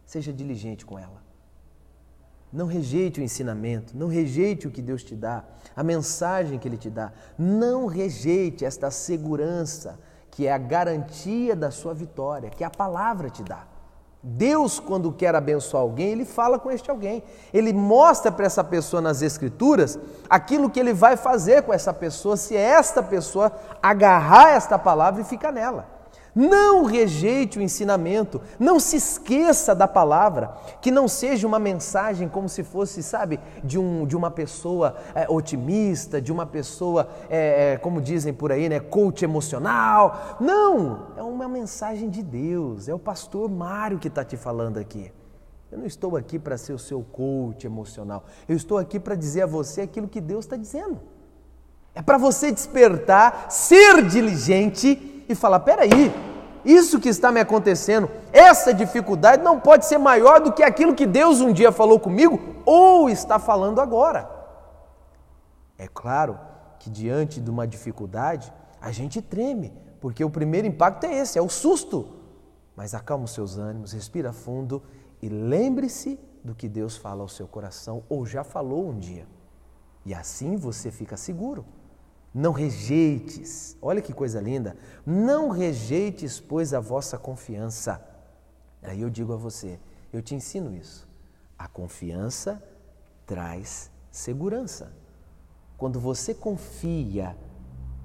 seja 0.04 0.32
diligente 0.32 0.84
com 0.84 0.98
ela. 0.98 1.21
Não 2.52 2.66
rejeite 2.66 3.20
o 3.20 3.22
ensinamento, 3.22 3.96
não 3.96 4.08
rejeite 4.08 4.68
o 4.68 4.70
que 4.70 4.82
Deus 4.82 5.02
te 5.02 5.14
dá, 5.14 5.42
a 5.74 5.82
mensagem 5.82 6.58
que 6.58 6.68
Ele 6.68 6.76
te 6.76 6.90
dá. 6.90 7.12
Não 7.38 7.86
rejeite 7.86 8.64
esta 8.64 8.90
segurança 8.90 9.98
que 10.30 10.46
é 10.46 10.52
a 10.52 10.58
garantia 10.58 11.54
da 11.54 11.70
sua 11.70 11.94
vitória, 11.94 12.50
que 12.50 12.64
a 12.64 12.70
palavra 12.70 13.30
te 13.30 13.42
dá. 13.42 13.66
Deus, 14.22 14.78
quando 14.78 15.12
quer 15.12 15.34
abençoar 15.34 15.82
alguém, 15.82 16.10
ele 16.10 16.24
fala 16.24 16.58
com 16.58 16.70
este 16.70 16.90
alguém. 16.90 17.24
Ele 17.52 17.72
mostra 17.72 18.30
para 18.30 18.46
essa 18.46 18.62
pessoa 18.62 19.02
nas 19.02 19.20
Escrituras 19.20 19.98
aquilo 20.30 20.70
que 20.70 20.78
ele 20.78 20.92
vai 20.92 21.16
fazer 21.16 21.62
com 21.62 21.72
essa 21.72 21.92
pessoa, 21.92 22.36
se 22.36 22.56
esta 22.56 23.02
pessoa 23.02 23.50
agarrar 23.82 24.50
esta 24.50 24.78
palavra 24.78 25.20
e 25.20 25.24
ficar 25.24 25.50
nela. 25.50 25.91
Não 26.34 26.84
rejeite 26.84 27.58
o 27.58 27.62
ensinamento, 27.62 28.40
não 28.58 28.80
se 28.80 28.96
esqueça 28.96 29.74
da 29.74 29.86
palavra, 29.86 30.56
que 30.80 30.90
não 30.90 31.06
seja 31.06 31.46
uma 31.46 31.58
mensagem 31.58 32.26
como 32.26 32.48
se 32.48 32.64
fosse, 32.64 33.02
sabe, 33.02 33.38
de, 33.62 33.78
um, 33.78 34.06
de 34.06 34.16
uma 34.16 34.30
pessoa 34.30 34.96
é, 35.14 35.26
otimista, 35.28 36.22
de 36.22 36.32
uma 36.32 36.46
pessoa, 36.46 37.06
é, 37.28 37.76
como 37.82 38.00
dizem 38.00 38.32
por 38.32 38.50
aí, 38.50 38.66
né, 38.66 38.80
coach 38.80 39.22
emocional. 39.22 40.38
Não, 40.40 41.08
é 41.18 41.22
uma 41.22 41.46
mensagem 41.46 42.08
de 42.08 42.22
Deus, 42.22 42.88
é 42.88 42.94
o 42.94 42.98
pastor 42.98 43.50
Mário 43.50 43.98
que 43.98 44.08
está 44.08 44.24
te 44.24 44.36
falando 44.36 44.78
aqui. 44.78 45.12
Eu 45.70 45.78
não 45.78 45.86
estou 45.86 46.16
aqui 46.16 46.38
para 46.38 46.56
ser 46.56 46.72
o 46.72 46.78
seu 46.78 47.02
coach 47.02 47.66
emocional, 47.66 48.24
eu 48.48 48.56
estou 48.56 48.78
aqui 48.78 48.98
para 48.98 49.14
dizer 49.14 49.42
a 49.42 49.46
você 49.46 49.82
aquilo 49.82 50.08
que 50.08 50.20
Deus 50.20 50.46
está 50.46 50.56
dizendo. 50.56 50.98
É 51.94 52.00
para 52.00 52.16
você 52.16 52.50
despertar, 52.50 53.50
ser 53.50 54.02
diligente 54.06 55.11
e 55.32 55.36
falar: 55.36 55.60
peraí, 55.60 56.12
isso 56.64 57.00
que 57.00 57.08
está 57.08 57.32
me 57.32 57.40
acontecendo, 57.40 58.08
essa 58.32 58.72
dificuldade 58.72 59.42
não 59.42 59.58
pode 59.58 59.86
ser 59.86 59.98
maior 59.98 60.40
do 60.40 60.52
que 60.52 60.62
aquilo 60.62 60.94
que 60.94 61.06
Deus 61.06 61.40
um 61.40 61.52
dia 61.52 61.72
falou 61.72 61.98
comigo 61.98 62.40
ou 62.64 63.10
está 63.10 63.38
falando 63.38 63.80
agora. 63.80 64.30
É 65.76 65.88
claro 65.88 66.38
que 66.78 66.88
diante 66.88 67.40
de 67.40 67.50
uma 67.50 67.66
dificuldade, 67.66 68.52
a 68.80 68.92
gente 68.92 69.20
treme, 69.20 69.72
porque 70.00 70.24
o 70.24 70.30
primeiro 70.30 70.66
impacto 70.66 71.04
é 71.04 71.14
esse, 71.14 71.38
é 71.38 71.42
o 71.42 71.48
susto. 71.48 72.08
Mas 72.76 72.94
acalma 72.94 73.24
os 73.24 73.32
seus 73.32 73.58
ânimos, 73.58 73.92
respira 73.92 74.32
fundo 74.32 74.82
e 75.20 75.28
lembre-se 75.28 76.18
do 76.42 76.54
que 76.54 76.68
Deus 76.68 76.96
fala 76.96 77.22
ao 77.22 77.28
seu 77.28 77.46
coração 77.46 78.02
ou 78.08 78.24
já 78.26 78.42
falou 78.42 78.88
um 78.88 78.98
dia. 78.98 79.26
E 80.04 80.14
assim 80.14 80.56
você 80.56 80.90
fica 80.90 81.16
seguro. 81.16 81.64
Não 82.34 82.52
rejeites, 82.52 83.76
olha 83.82 84.00
que 84.00 84.12
coisa 84.12 84.40
linda, 84.40 84.76
não 85.04 85.50
rejeites, 85.50 86.40
pois, 86.40 86.72
a 86.72 86.80
vossa 86.80 87.18
confiança. 87.18 88.02
Aí 88.82 89.02
eu 89.02 89.10
digo 89.10 89.32
a 89.32 89.36
você, 89.36 89.78
eu 90.12 90.22
te 90.22 90.34
ensino 90.34 90.74
isso. 90.74 91.06
A 91.58 91.68
confiança 91.68 92.62
traz 93.26 93.90
segurança. 94.10 94.92
Quando 95.76 96.00
você 96.00 96.32
confia 96.34 97.36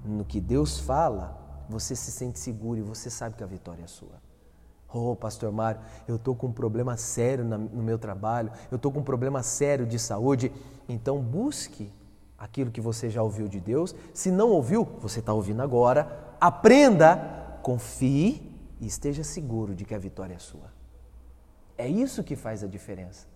no 0.03 0.25
que 0.25 0.41
Deus 0.41 0.79
fala, 0.79 1.65
você 1.69 1.95
se 1.95 2.11
sente 2.11 2.39
seguro 2.39 2.79
e 2.79 2.83
você 2.83 3.09
sabe 3.09 3.35
que 3.35 3.43
a 3.43 3.47
vitória 3.47 3.83
é 3.83 3.87
sua. 3.87 4.21
Oh, 4.93 5.15
pastor 5.15 5.51
Mário, 5.51 5.81
eu 6.07 6.15
estou 6.15 6.35
com 6.35 6.47
um 6.47 6.51
problema 6.51 6.95
sério 6.95 7.43
no 7.43 7.83
meu 7.83 7.99
trabalho, 7.99 8.51
eu 8.71 8.77
estou 8.77 8.91
com 8.91 8.99
um 8.99 9.03
problema 9.03 9.43
sério 9.43 9.85
de 9.85 9.99
saúde. 9.99 10.51
Então 10.87 11.21
busque 11.21 11.91
aquilo 12.37 12.71
que 12.71 12.81
você 12.81 13.09
já 13.09 13.23
ouviu 13.23 13.47
de 13.47 13.59
Deus. 13.59 13.95
Se 14.13 14.29
não 14.29 14.49
ouviu, 14.49 14.87
você 15.01 15.19
está 15.19 15.33
ouvindo 15.33 15.61
agora. 15.61 16.35
Aprenda, 16.39 17.59
confie 17.61 18.51
e 18.79 18.85
esteja 18.85 19.23
seguro 19.23 19.73
de 19.73 19.85
que 19.85 19.95
a 19.95 19.99
vitória 19.99 20.35
é 20.35 20.39
sua. 20.39 20.71
É 21.77 21.87
isso 21.87 22.23
que 22.23 22.35
faz 22.35 22.63
a 22.63 22.67
diferença. 22.67 23.27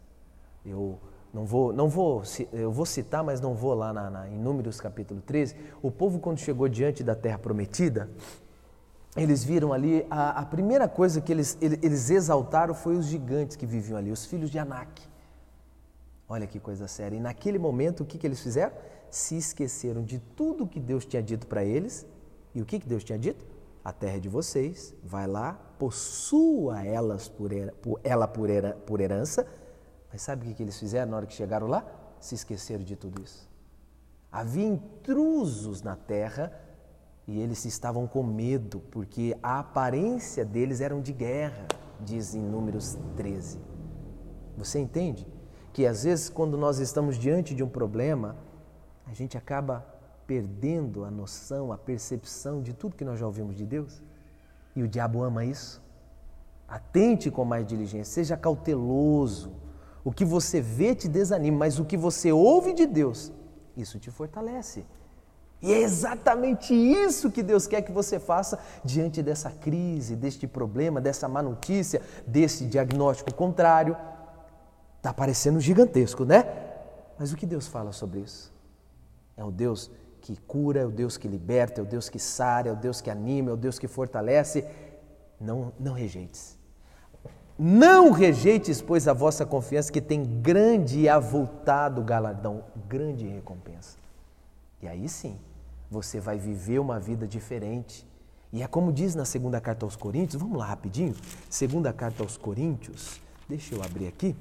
Eu 0.65 0.99
não 1.33 1.45
vou, 1.45 1.71
não 1.71 1.87
vou, 1.87 2.23
eu 2.51 2.71
vou 2.71 2.85
citar, 2.85 3.23
mas 3.23 3.39
não 3.39 3.53
vou 3.55 3.73
lá 3.73 3.93
na, 3.93 4.09
na, 4.09 4.29
em 4.29 4.37
Números 4.37 4.81
capítulo 4.81 5.21
13. 5.21 5.55
O 5.81 5.89
povo, 5.89 6.19
quando 6.19 6.39
chegou 6.39 6.67
diante 6.67 7.03
da 7.03 7.15
terra 7.15 7.37
prometida, 7.37 8.09
eles 9.15 9.43
viram 9.43 9.73
ali, 9.73 10.05
a, 10.09 10.41
a 10.41 10.45
primeira 10.45 10.87
coisa 10.87 11.21
que 11.21 11.31
eles, 11.31 11.57
eles 11.61 12.09
exaltaram 12.09 12.73
foi 12.73 12.95
os 12.95 13.05
gigantes 13.05 13.55
que 13.55 13.65
viviam 13.65 13.97
ali, 13.97 14.11
os 14.11 14.25
filhos 14.25 14.49
de 14.49 14.59
Anak. 14.59 15.10
Olha 16.31 16.47
que 16.47 16.61
coisa 16.61 16.87
séria. 16.87 17.17
E 17.17 17.19
naquele 17.19 17.59
momento, 17.59 18.03
o 18.03 18.05
que, 18.05 18.17
que 18.17 18.25
eles 18.25 18.39
fizeram? 18.39 18.71
Se 19.09 19.35
esqueceram 19.37 20.01
de 20.01 20.17
tudo 20.17 20.65
que 20.65 20.79
Deus 20.79 21.05
tinha 21.05 21.21
dito 21.21 21.45
para 21.45 21.61
eles. 21.61 22.07
E 22.55 22.61
o 22.61 22.65
que, 22.65 22.79
que 22.79 22.87
Deus 22.87 23.03
tinha 23.03 23.19
dito? 23.19 23.45
A 23.83 23.91
terra 23.91 24.15
é 24.15 24.19
de 24.19 24.29
vocês, 24.29 24.95
vai 25.03 25.27
lá, 25.27 25.53
possua 25.77 26.85
elas 26.85 27.27
por, 27.27 27.51
por 27.81 27.99
ela 28.01 28.29
por, 28.29 28.47
por 28.85 29.01
herança. 29.01 29.45
Mas 30.09 30.21
sabe 30.21 30.45
o 30.45 30.47
que, 30.47 30.53
que 30.53 30.63
eles 30.63 30.79
fizeram 30.79 31.11
na 31.11 31.17
hora 31.17 31.25
que 31.25 31.33
chegaram 31.33 31.67
lá? 31.67 31.85
Se 32.21 32.33
esqueceram 32.33 32.85
de 32.85 32.95
tudo 32.95 33.21
isso. 33.21 33.49
Havia 34.31 34.67
intrusos 34.67 35.81
na 35.81 35.97
terra 35.97 36.57
e 37.27 37.41
eles 37.41 37.65
estavam 37.65 38.07
com 38.07 38.23
medo, 38.23 38.79
porque 38.89 39.37
a 39.43 39.59
aparência 39.59 40.45
deles 40.45 40.79
eram 40.79 41.01
de 41.01 41.11
guerra, 41.11 41.67
diz 41.99 42.33
em 42.35 42.41
Números 42.41 42.97
13. 43.17 43.59
Você 44.55 44.79
entende? 44.79 45.27
Que 45.73 45.85
às 45.85 46.03
vezes, 46.03 46.29
quando 46.29 46.57
nós 46.57 46.79
estamos 46.79 47.17
diante 47.17 47.55
de 47.55 47.63
um 47.63 47.69
problema, 47.69 48.35
a 49.07 49.13
gente 49.13 49.37
acaba 49.37 49.85
perdendo 50.27 51.03
a 51.03 51.11
noção, 51.11 51.73
a 51.73 51.77
percepção 51.77 52.61
de 52.61 52.73
tudo 52.73 52.95
que 52.95 53.03
nós 53.03 53.19
já 53.19 53.25
ouvimos 53.25 53.55
de 53.55 53.65
Deus. 53.65 54.01
E 54.75 54.83
o 54.83 54.87
diabo 54.87 55.23
ama 55.23 55.43
isso. 55.43 55.81
Atente 56.67 57.29
com 57.29 57.43
mais 57.43 57.65
diligência, 57.65 58.13
seja 58.13 58.37
cauteloso. 58.37 59.51
O 60.03 60.11
que 60.11 60.23
você 60.23 60.61
vê 60.61 60.95
te 60.95 61.07
desanima, 61.07 61.57
mas 61.57 61.79
o 61.79 61.85
que 61.85 61.97
você 61.97 62.31
ouve 62.31 62.73
de 62.73 62.85
Deus, 62.85 63.31
isso 63.75 63.99
te 63.99 64.09
fortalece. 64.09 64.85
E 65.61 65.71
é 65.71 65.81
exatamente 65.81 66.73
isso 66.73 67.29
que 67.29 67.43
Deus 67.43 67.67
quer 67.67 67.83
que 67.83 67.91
você 67.91 68.19
faça 68.19 68.57
diante 68.83 69.21
dessa 69.21 69.51
crise, 69.51 70.15
deste 70.15 70.47
problema, 70.47 70.99
dessa 70.99 71.27
má 71.27 71.43
notícia, 71.43 72.01
desse 72.25 72.65
diagnóstico 72.65 73.33
contrário. 73.33 73.95
Está 75.01 75.11
parecendo 75.11 75.59
gigantesco, 75.59 76.23
né? 76.23 76.45
Mas 77.17 77.33
o 77.33 77.35
que 77.35 77.47
Deus 77.47 77.65
fala 77.65 77.91
sobre 77.91 78.19
isso? 78.19 78.53
É 79.35 79.43
o 79.43 79.49
Deus 79.49 79.89
que 80.21 80.37
cura, 80.41 80.81
é 80.81 80.85
o 80.85 80.91
Deus 80.91 81.17
que 81.17 81.27
liberta, 81.27 81.81
é 81.81 81.83
o 81.83 81.87
Deus 81.87 82.07
que 82.07 82.19
sara, 82.19 82.69
é 82.69 82.71
o 82.71 82.75
Deus 82.75 83.01
que 83.01 83.09
anima, 83.09 83.49
é 83.49 83.53
o 83.53 83.57
Deus 83.57 83.79
que 83.79 83.87
fortalece. 83.87 84.63
Não, 85.39 85.73
não 85.79 85.93
rejeites. 85.93 86.55
Não 87.57 88.11
rejeites, 88.11 88.79
pois, 88.79 89.07
a 89.07 89.13
vossa 89.13 89.43
confiança, 89.43 89.91
que 89.91 89.99
tem 89.99 90.23
grande 90.39 90.99
e 90.99 91.09
avultado 91.09 92.03
galardão, 92.03 92.63
grande 92.87 93.27
recompensa. 93.27 93.97
E 94.83 94.87
aí 94.87 95.09
sim, 95.09 95.39
você 95.89 96.19
vai 96.19 96.37
viver 96.37 96.77
uma 96.77 96.99
vida 96.99 97.27
diferente. 97.27 98.07
E 98.53 98.61
é 98.61 98.67
como 98.67 98.93
diz 98.93 99.15
na 99.15 99.25
segunda 99.25 99.59
carta 99.59 99.83
aos 99.83 99.95
Coríntios, 99.95 100.39
vamos 100.39 100.59
lá 100.59 100.65
rapidinho. 100.65 101.15
Segunda 101.49 101.91
carta 101.91 102.21
aos 102.21 102.37
Coríntios, 102.37 103.19
deixa 103.49 103.73
eu 103.73 103.81
abrir 103.81 104.07
aqui. 104.07 104.35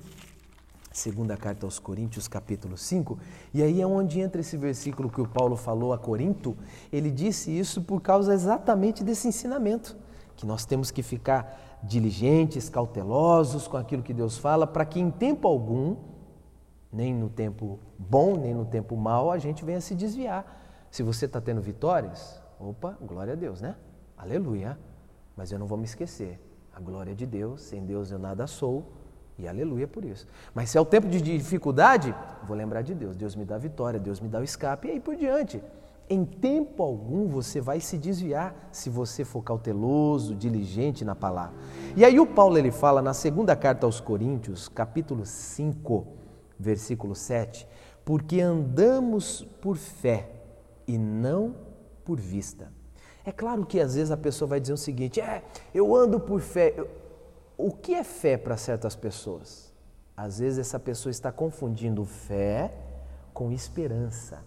Segunda 0.92 1.36
carta 1.36 1.64
aos 1.64 1.78
Coríntios, 1.78 2.26
capítulo 2.26 2.76
5, 2.76 3.16
e 3.54 3.62
aí 3.62 3.80
é 3.80 3.86
onde 3.86 4.18
entra 4.18 4.40
esse 4.40 4.56
versículo 4.56 5.08
que 5.08 5.20
o 5.20 5.28
Paulo 5.28 5.54
falou 5.54 5.92
a 5.92 5.98
Corinto. 5.98 6.56
Ele 6.92 7.12
disse 7.12 7.56
isso 7.56 7.80
por 7.82 8.00
causa 8.00 8.34
exatamente 8.34 9.04
desse 9.04 9.28
ensinamento, 9.28 9.96
que 10.34 10.44
nós 10.44 10.64
temos 10.64 10.90
que 10.90 11.00
ficar 11.00 11.78
diligentes, 11.80 12.68
cautelosos 12.68 13.68
com 13.68 13.76
aquilo 13.76 14.02
que 14.02 14.12
Deus 14.12 14.36
fala, 14.36 14.66
para 14.66 14.84
que 14.84 14.98
em 14.98 15.12
tempo 15.12 15.46
algum, 15.46 15.94
nem 16.92 17.14
no 17.14 17.28
tempo 17.28 17.78
bom, 17.96 18.36
nem 18.36 18.52
no 18.52 18.64
tempo 18.64 18.96
mau, 18.96 19.30
a 19.30 19.38
gente 19.38 19.64
venha 19.64 19.80
se 19.80 19.94
desviar. 19.94 20.88
Se 20.90 21.04
você 21.04 21.26
está 21.26 21.40
tendo 21.40 21.60
vitórias, 21.60 22.42
opa, 22.58 22.98
glória 23.00 23.34
a 23.34 23.36
Deus, 23.36 23.60
né? 23.60 23.76
Aleluia. 24.18 24.76
Mas 25.36 25.52
eu 25.52 25.58
não 25.58 25.68
vou 25.68 25.78
me 25.78 25.84
esquecer, 25.84 26.40
a 26.74 26.80
glória 26.80 27.14
de 27.14 27.26
Deus, 27.26 27.62
sem 27.62 27.86
Deus 27.86 28.10
eu 28.10 28.18
nada 28.18 28.48
sou 28.48 28.99
e 29.40 29.48
aleluia 29.48 29.88
por 29.88 30.04
isso. 30.04 30.26
Mas 30.54 30.70
se 30.70 30.78
é 30.78 30.80
o 30.80 30.84
tempo 30.84 31.08
de 31.08 31.20
dificuldade, 31.20 32.14
vou 32.46 32.56
lembrar 32.56 32.82
de 32.82 32.94
Deus. 32.94 33.16
Deus 33.16 33.34
me 33.34 33.44
dá 33.44 33.58
vitória, 33.58 33.98
Deus 33.98 34.20
me 34.20 34.28
dá 34.28 34.40
o 34.40 34.44
escape 34.44 34.88
e 34.88 34.90
aí 34.92 35.00
por 35.00 35.16
diante. 35.16 35.62
Em 36.08 36.24
tempo 36.24 36.82
algum 36.82 37.28
você 37.28 37.60
vai 37.60 37.78
se 37.80 37.96
desviar 37.96 38.68
se 38.72 38.90
você 38.90 39.24
for 39.24 39.42
cauteloso, 39.42 40.34
diligente 40.34 41.04
na 41.04 41.14
palavra. 41.14 41.54
E 41.96 42.04
aí 42.04 42.18
o 42.18 42.26
Paulo 42.26 42.58
ele 42.58 42.72
fala 42.72 43.00
na 43.00 43.14
segunda 43.14 43.54
carta 43.54 43.86
aos 43.86 44.00
Coríntios, 44.00 44.68
capítulo 44.68 45.24
5, 45.24 46.06
versículo 46.58 47.14
7, 47.14 47.66
porque 48.04 48.40
andamos 48.40 49.46
por 49.60 49.76
fé 49.76 50.30
e 50.86 50.98
não 50.98 51.54
por 52.04 52.18
vista. 52.18 52.72
É 53.24 53.30
claro 53.30 53.64
que 53.64 53.78
às 53.78 53.94
vezes 53.94 54.10
a 54.10 54.16
pessoa 54.16 54.48
vai 54.48 54.60
dizer 54.60 54.72
o 54.72 54.76
seguinte: 54.76 55.20
é, 55.20 55.44
eu 55.72 55.94
ando 55.94 56.18
por 56.18 56.40
fé. 56.40 56.74
O 57.62 57.72
que 57.72 57.94
é 57.94 58.02
fé 58.02 58.38
para 58.38 58.56
certas 58.56 58.96
pessoas? 58.96 59.70
Às 60.16 60.38
vezes 60.38 60.60
essa 60.60 60.80
pessoa 60.80 61.10
está 61.10 61.30
confundindo 61.30 62.06
fé 62.06 62.72
com 63.34 63.52
esperança. 63.52 64.42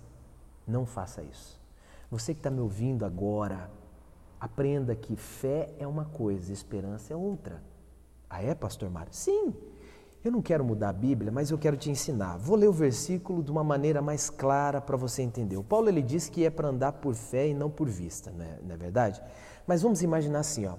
Não 0.68 0.84
faça 0.84 1.22
isso. 1.22 1.62
Você 2.10 2.34
que 2.34 2.40
está 2.40 2.50
me 2.50 2.60
ouvindo 2.60 3.06
agora, 3.06 3.70
aprenda 4.40 4.96
que 4.96 5.16
fé 5.16 5.76
é 5.78 5.86
uma 5.86 6.06
coisa, 6.06 6.52
esperança 6.52 7.14
é 7.14 7.16
outra. 7.16 7.62
Ah, 8.28 8.42
é, 8.42 8.56
pastor 8.56 8.90
Mário? 8.90 9.14
Sim. 9.14 9.54
Eu 10.24 10.32
não 10.32 10.42
quero 10.42 10.66
mudar 10.66 10.90
a 10.90 10.94
Bíblia, 10.94 11.32
mas 11.32 11.52
eu 11.52 11.58
quero 11.60 11.78
te 11.78 11.92
ensinar. 11.92 12.38
Vou 12.38 12.56
ler 12.56 12.68
o 12.68 12.74
versículo 12.74 13.44
de 13.44 13.52
uma 13.52 13.64
maneira 13.64 14.02
mais 14.02 14.28
clara 14.28 14.82
para 14.82 14.98
você 14.98 15.22
entender. 15.22 15.58
O 15.58 15.64
Paulo 15.64 15.88
ele 15.88 16.02
diz 16.02 16.30
que 16.30 16.44
é 16.44 16.50
para 16.50 16.70
andar 16.70 16.94
por 16.94 17.14
fé 17.14 17.48
e 17.48 17.54
não 17.54 17.70
por 17.70 17.88
vista, 17.88 18.32
não 18.32 18.44
é, 18.44 18.60
não 18.64 18.74
é 18.74 18.78
verdade? 18.78 19.22
Mas 19.68 19.84
vamos 19.84 20.02
imaginar 20.02 20.40
assim, 20.40 20.66
ó. 20.66 20.78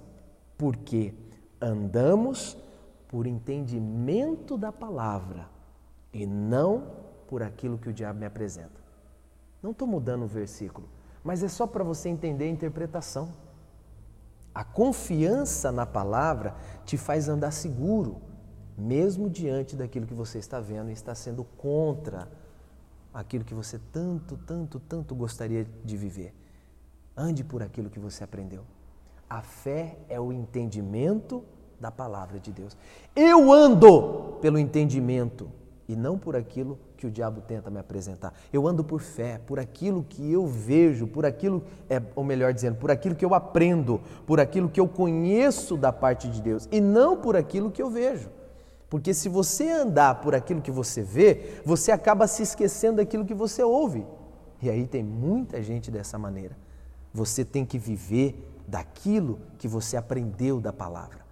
Porque 0.59 1.15
andamos 1.65 2.57
por 3.09 3.27
entendimento 3.27 4.59
da 4.59 4.71
palavra 4.71 5.49
e 6.13 6.27
não 6.27 6.87
por 7.27 7.43
aquilo 7.43 7.79
que 7.79 7.89
o 7.89 7.93
diabo 7.93 8.21
me 8.21 8.27
apresenta. 8.27 8.83
Não 9.63 9.71
estou 9.71 9.89
mudando 9.89 10.25
o 10.25 10.29
versículo, 10.29 10.89
mas 11.23 11.43
é 11.43 11.49
só 11.49 11.67
para 11.67 11.83
você 11.83 12.09
entender 12.09 12.45
a 12.45 12.49
interpretação. 12.49 13.33
A 14.55 14.63
confiança 14.63 15.73
na 15.73 15.87
palavra 15.87 16.55
te 16.85 16.97
faz 16.97 17.29
andar 17.29 17.51
seguro, 17.51 18.21
mesmo 18.77 19.31
diante 19.31 19.75
daquilo 19.75 20.07
que 20.07 20.15
você 20.15 20.39
está 20.39 20.61
vendo 20.61 20.91
e 20.91 20.93
está 20.93 21.15
sendo 21.15 21.45
contra 21.45 22.29
aquilo 23.13 23.45
que 23.45 23.55
você 23.55 23.81
tanto, 23.91 24.37
tanto, 24.37 24.79
tanto 24.79 25.15
gostaria 25.15 25.67
de 25.85 25.97
viver. 25.97 26.35
Ande 27.17 27.43
por 27.43 27.63
aquilo 27.63 27.89
que 27.89 27.99
você 27.99 28.23
aprendeu. 28.23 28.65
A 29.31 29.41
fé 29.41 29.99
é 30.09 30.21
o 30.21 30.33
entendimento 30.33 31.45
da 31.81 31.91
palavra 31.91 32.39
de 32.39 32.53
Deus. 32.53 32.77
Eu 33.15 33.53
ando 33.53 34.37
pelo 34.41 34.59
entendimento 34.59 35.51
e 35.89 35.95
não 35.95 36.19
por 36.19 36.35
aquilo 36.35 36.79
que 36.97 37.07
o 37.07 37.11
diabo 37.11 37.41
tenta 37.43 37.71
me 37.71 37.79
apresentar. 37.79 38.33
Eu 38.53 38.67
ando 38.67 38.83
por 38.83 39.01
fé, 39.01 39.39
por 39.47 39.59
aquilo 39.59 40.05
que 40.09 40.33
eu 40.33 40.47
vejo, 40.47 41.07
por 41.07 41.27
aquilo, 41.27 41.63
é, 41.89 42.01
ou 42.17 42.25
melhor 42.25 42.53
dizendo, 42.53 42.77
por 42.77 42.91
aquilo 42.91 43.15
que 43.15 43.25
eu 43.25 43.35
aprendo, 43.35 44.01
por 44.27 44.41
aquilo 44.41 44.69
que 44.69 44.81
eu 44.81 44.89
conheço 44.89 45.77
da 45.77 45.93
parte 45.93 46.29
de 46.29 46.41
Deus 46.41 46.69
e 46.73 46.81
não 46.81 47.17
por 47.17 47.37
aquilo 47.37 47.71
que 47.71 47.83
eu 47.83 47.91
vejo. 47.91 48.31
Porque 48.89 49.13
se 49.13 49.29
você 49.29 49.71
andar 49.71 50.21
por 50.21 50.35
aquilo 50.35 50.63
que 50.63 50.71
você 50.71 51.03
vê, 51.03 51.61
você 51.65 51.91
acaba 51.91 52.27
se 52.27 52.43
esquecendo 52.43 52.97
daquilo 52.97 53.25
que 53.25 53.35
você 53.35 53.63
ouve. 53.63 54.07
E 54.63 54.71
aí 54.71 54.87
tem 54.87 55.03
muita 55.03 55.63
gente 55.63 55.91
dessa 55.91 56.19
maneira. 56.19 56.57
Você 57.13 57.45
tem 57.45 57.65
que 57.65 57.79
viver 57.79 58.63
daquilo 58.67 59.41
que 59.59 59.69
você 59.69 59.97
aprendeu 59.97 60.61
da 60.61 60.73
palavra. 60.73 61.24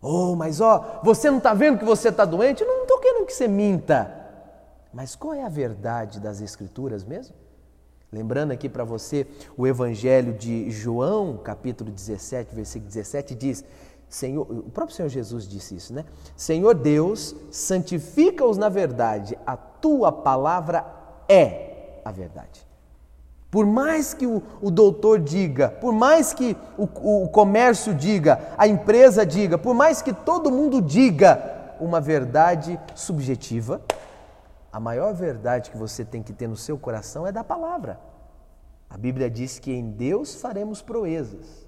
Oh, 0.00 0.36
mas 0.36 0.60
ó, 0.60 1.00
você 1.02 1.30
não 1.30 1.38
está 1.38 1.52
vendo 1.54 1.78
que 1.78 1.84
você 1.84 2.08
está 2.08 2.24
doente? 2.24 2.64
Não 2.64 2.82
estou 2.82 2.98
querendo 2.98 3.26
que 3.26 3.32
você 3.32 3.48
minta. 3.48 4.14
Mas 4.92 5.16
qual 5.16 5.34
é 5.34 5.42
a 5.42 5.48
verdade 5.48 6.20
das 6.20 6.40
Escrituras 6.40 7.04
mesmo? 7.04 7.34
Lembrando 8.10 8.52
aqui 8.52 8.68
para 8.68 8.84
você 8.84 9.26
o 9.56 9.66
Evangelho 9.66 10.32
de 10.32 10.70
João, 10.70 11.36
capítulo 11.36 11.90
17, 11.90 12.54
versículo 12.54 12.88
17, 12.88 13.34
diz: 13.34 13.64
Senhor, 14.08 14.42
o 14.50 14.70
próprio 14.70 14.96
Senhor 14.96 15.08
Jesus 15.08 15.46
disse 15.46 15.76
isso, 15.76 15.92
né? 15.92 16.04
Senhor 16.36 16.74
Deus, 16.74 17.34
santifica-os 17.50 18.56
na 18.56 18.68
verdade, 18.68 19.38
a 19.44 19.56
tua 19.56 20.10
palavra 20.10 20.86
é 21.28 22.00
a 22.04 22.10
verdade. 22.10 22.67
Por 23.50 23.64
mais 23.64 24.12
que 24.12 24.26
o, 24.26 24.42
o 24.60 24.70
doutor 24.70 25.20
diga, 25.20 25.70
por 25.70 25.92
mais 25.92 26.34
que 26.34 26.56
o, 26.76 26.84
o 27.24 27.28
comércio 27.28 27.94
diga, 27.94 28.52
a 28.58 28.68
empresa 28.68 29.24
diga, 29.24 29.56
por 29.56 29.74
mais 29.74 30.02
que 30.02 30.12
todo 30.12 30.50
mundo 30.50 30.82
diga 30.82 31.74
uma 31.80 32.00
verdade 32.00 32.78
subjetiva, 32.94 33.80
a 34.70 34.78
maior 34.78 35.14
verdade 35.14 35.70
que 35.70 35.78
você 35.78 36.04
tem 36.04 36.22
que 36.22 36.32
ter 36.32 36.46
no 36.46 36.56
seu 36.56 36.76
coração 36.76 37.26
é 37.26 37.32
da 37.32 37.42
palavra. 37.42 37.98
A 38.90 38.98
Bíblia 38.98 39.30
diz 39.30 39.58
que 39.58 39.72
em 39.72 39.90
Deus 39.90 40.34
faremos 40.34 40.82
proezas, 40.82 41.66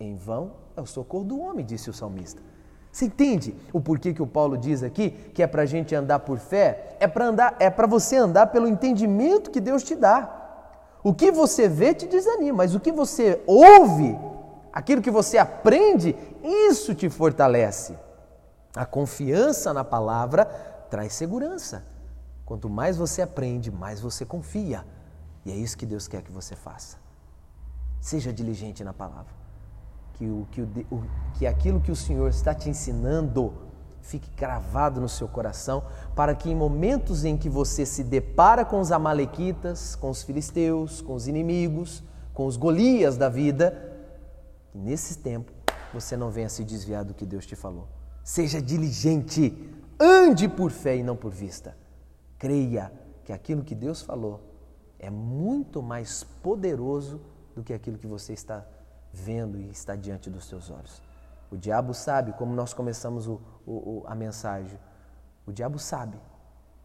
em 0.00 0.16
vão 0.16 0.52
é 0.76 0.80
o 0.80 0.86
socorro 0.86 1.24
do 1.24 1.40
homem, 1.40 1.64
disse 1.64 1.90
o 1.90 1.92
salmista. 1.94 2.40
Você 2.90 3.04
entende 3.04 3.54
o 3.72 3.80
porquê 3.80 4.14
que 4.14 4.22
o 4.22 4.26
Paulo 4.26 4.56
diz 4.56 4.82
aqui 4.82 5.10
que 5.10 5.42
é 5.42 5.46
para 5.46 5.62
a 5.62 5.66
gente 5.66 5.94
andar 5.94 6.20
por 6.20 6.38
fé? 6.38 6.96
É 6.98 7.06
para 7.06 7.56
é 7.60 7.68
para 7.68 7.86
você 7.86 8.16
andar 8.16 8.46
pelo 8.46 8.66
entendimento 8.66 9.50
que 9.50 9.60
Deus 9.60 9.82
te 9.82 9.94
dá. 9.94 10.37
O 11.02 11.14
que 11.14 11.30
você 11.30 11.68
vê 11.68 11.94
te 11.94 12.06
desanima, 12.06 12.58
mas 12.58 12.74
o 12.74 12.80
que 12.80 12.90
você 12.90 13.42
ouve, 13.46 14.18
aquilo 14.72 15.02
que 15.02 15.10
você 15.10 15.38
aprende, 15.38 16.16
isso 16.42 16.94
te 16.94 17.08
fortalece. 17.08 17.96
A 18.74 18.84
confiança 18.84 19.72
na 19.72 19.84
palavra 19.84 20.44
traz 20.90 21.12
segurança. 21.12 21.84
Quanto 22.44 22.68
mais 22.68 22.96
você 22.96 23.22
aprende, 23.22 23.70
mais 23.70 24.00
você 24.00 24.24
confia. 24.24 24.84
E 25.44 25.52
é 25.52 25.54
isso 25.54 25.76
que 25.76 25.86
Deus 25.86 26.08
quer 26.08 26.22
que 26.22 26.32
você 26.32 26.56
faça. 26.56 26.96
Seja 28.00 28.32
diligente 28.32 28.82
na 28.82 28.92
palavra. 28.92 29.32
Que, 30.14 30.26
o, 30.26 30.48
que, 30.50 30.62
o, 30.62 31.02
que 31.34 31.46
aquilo 31.46 31.80
que 31.80 31.92
o 31.92 31.96
Senhor 31.96 32.28
está 32.28 32.54
te 32.54 32.68
ensinando 32.68 33.54
fique 34.02 34.30
cravado 34.30 35.00
no 35.00 35.08
seu 35.08 35.28
coração, 35.28 35.84
para 36.14 36.34
que 36.34 36.50
em 36.50 36.54
momentos 36.54 37.24
em 37.24 37.36
que 37.36 37.48
você 37.48 37.84
se 37.84 38.02
depara 38.02 38.64
com 38.64 38.80
os 38.80 38.90
amalequitas, 38.90 39.94
com 39.94 40.10
os 40.10 40.22
filisteus, 40.22 41.00
com 41.00 41.14
os 41.14 41.28
inimigos, 41.28 42.02
com 42.32 42.46
os 42.46 42.56
Golias 42.56 43.16
da 43.16 43.28
vida, 43.28 43.96
nesse 44.74 45.18
tempo 45.18 45.52
você 45.92 46.16
não 46.16 46.30
venha 46.30 46.48
se 46.48 46.64
desviar 46.64 47.04
do 47.04 47.14
que 47.14 47.26
Deus 47.26 47.46
te 47.46 47.56
falou. 47.56 47.88
Seja 48.22 48.60
diligente, 48.60 49.74
ande 49.98 50.48
por 50.48 50.70
fé 50.70 50.96
e 50.96 51.02
não 51.02 51.16
por 51.16 51.32
vista. 51.32 51.76
Creia 52.38 52.92
que 53.24 53.32
aquilo 53.32 53.64
que 53.64 53.74
Deus 53.74 54.02
falou 54.02 54.40
é 54.98 55.10
muito 55.10 55.82
mais 55.82 56.24
poderoso 56.42 57.20
do 57.54 57.62
que 57.62 57.72
aquilo 57.72 57.98
que 57.98 58.06
você 58.06 58.32
está 58.32 58.64
vendo 59.12 59.58
e 59.58 59.70
está 59.70 59.96
diante 59.96 60.30
dos 60.30 60.46
seus 60.46 60.70
olhos. 60.70 61.07
O 61.50 61.56
diabo 61.56 61.94
sabe, 61.94 62.32
como 62.32 62.54
nós 62.54 62.74
começamos 62.74 63.26
o, 63.26 63.40
o, 63.66 64.04
a 64.06 64.14
mensagem, 64.14 64.78
o 65.46 65.52
diabo 65.52 65.78
sabe 65.78 66.18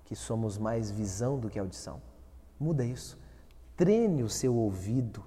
que 0.06 0.16
somos 0.16 0.58
mais 0.58 0.90
visão 0.90 1.40
do 1.40 1.50
que 1.50 1.60
audição. 1.60 2.02
Muda 2.60 2.86
isso. 2.86 3.20
Treine 3.76 4.24
o 4.24 4.30
seu 4.30 4.56
ouvido, 4.56 5.24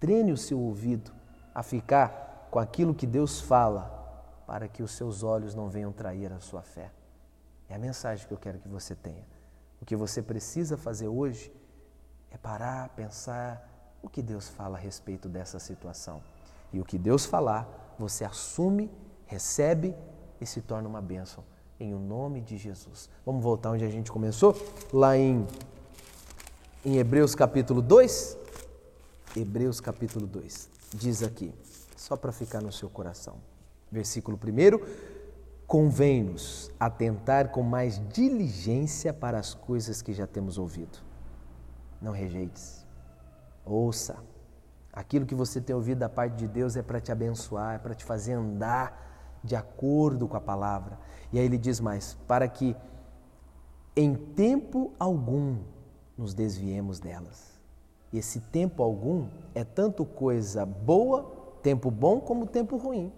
treine 0.00 0.32
o 0.32 0.36
seu 0.36 0.58
ouvido 0.58 1.12
a 1.54 1.62
ficar 1.62 2.48
com 2.50 2.58
aquilo 2.58 2.94
que 2.94 3.06
Deus 3.06 3.40
fala, 3.40 4.00
para 4.46 4.68
que 4.68 4.82
os 4.82 4.92
seus 4.92 5.22
olhos 5.22 5.54
não 5.54 5.68
venham 5.68 5.92
trair 5.92 6.32
a 6.32 6.40
sua 6.40 6.62
fé. 6.62 6.90
É 7.68 7.74
a 7.74 7.78
mensagem 7.78 8.26
que 8.26 8.34
eu 8.34 8.38
quero 8.38 8.58
que 8.58 8.68
você 8.68 8.94
tenha. 8.94 9.24
O 9.80 9.84
que 9.84 9.96
você 9.96 10.20
precisa 10.20 10.76
fazer 10.76 11.08
hoje 11.08 11.52
é 12.30 12.36
parar, 12.36 12.88
pensar 12.90 13.68
o 14.02 14.08
que 14.08 14.22
Deus 14.22 14.48
fala 14.48 14.76
a 14.76 14.80
respeito 14.80 15.28
dessa 15.28 15.58
situação. 15.58 16.22
E 16.72 16.80
o 16.80 16.84
que 16.84 16.98
Deus 16.98 17.24
falar, 17.24 17.68
você 17.98 18.24
assume, 18.24 18.90
recebe 19.26 19.94
e 20.40 20.46
se 20.46 20.60
torna 20.60 20.88
uma 20.88 21.00
bênção 21.00 21.44
em 21.78 21.94
o 21.94 21.98
nome 21.98 22.40
de 22.40 22.56
Jesus. 22.56 23.08
Vamos 23.24 23.42
voltar 23.42 23.70
onde 23.70 23.84
a 23.84 23.88
gente 23.88 24.10
começou? 24.10 24.56
Lá 24.92 25.16
em, 25.16 25.46
em 26.84 26.96
Hebreus 26.96 27.34
capítulo 27.34 27.82
2. 27.82 28.36
Hebreus 29.36 29.80
capítulo 29.80 30.26
2. 30.26 30.68
Diz 30.94 31.22
aqui, 31.22 31.52
só 31.96 32.16
para 32.16 32.30
ficar 32.32 32.60
no 32.60 32.70
seu 32.70 32.88
coração. 32.88 33.36
Versículo 33.90 34.38
1. 34.38 35.12
Convém-nos 35.66 36.70
atentar 36.78 37.50
com 37.50 37.62
mais 37.62 38.00
diligência 38.08 39.12
para 39.12 39.38
as 39.38 39.54
coisas 39.54 40.02
que 40.02 40.12
já 40.12 40.26
temos 40.26 40.58
ouvido. 40.58 40.98
Não 42.00 42.12
rejeites. 42.12 42.86
Ouça 43.64 44.16
Aquilo 44.92 45.24
que 45.24 45.34
você 45.34 45.60
tem 45.60 45.74
ouvido 45.74 45.98
da 45.98 46.08
parte 46.08 46.36
de 46.36 46.46
Deus 46.46 46.76
é 46.76 46.82
para 46.82 47.00
te 47.00 47.10
abençoar, 47.10 47.76
é 47.76 47.78
para 47.78 47.94
te 47.94 48.04
fazer 48.04 48.34
andar 48.34 49.40
de 49.42 49.56
acordo 49.56 50.28
com 50.28 50.36
a 50.36 50.40
palavra. 50.40 50.98
E 51.32 51.38
aí 51.38 51.44
ele 51.44 51.56
diz 51.56 51.80
mais: 51.80 52.14
para 52.26 52.46
que 52.46 52.76
em 53.96 54.14
tempo 54.14 54.92
algum 54.98 55.58
nos 56.16 56.34
desviemos 56.34 57.00
delas. 57.00 57.52
E 58.12 58.18
esse 58.18 58.40
tempo 58.40 58.82
algum 58.82 59.28
é 59.54 59.64
tanto 59.64 60.04
coisa 60.04 60.66
boa, 60.66 61.58
tempo 61.62 61.90
bom, 61.90 62.20
como 62.20 62.46
tempo 62.46 62.76
ruim. 62.76 63.10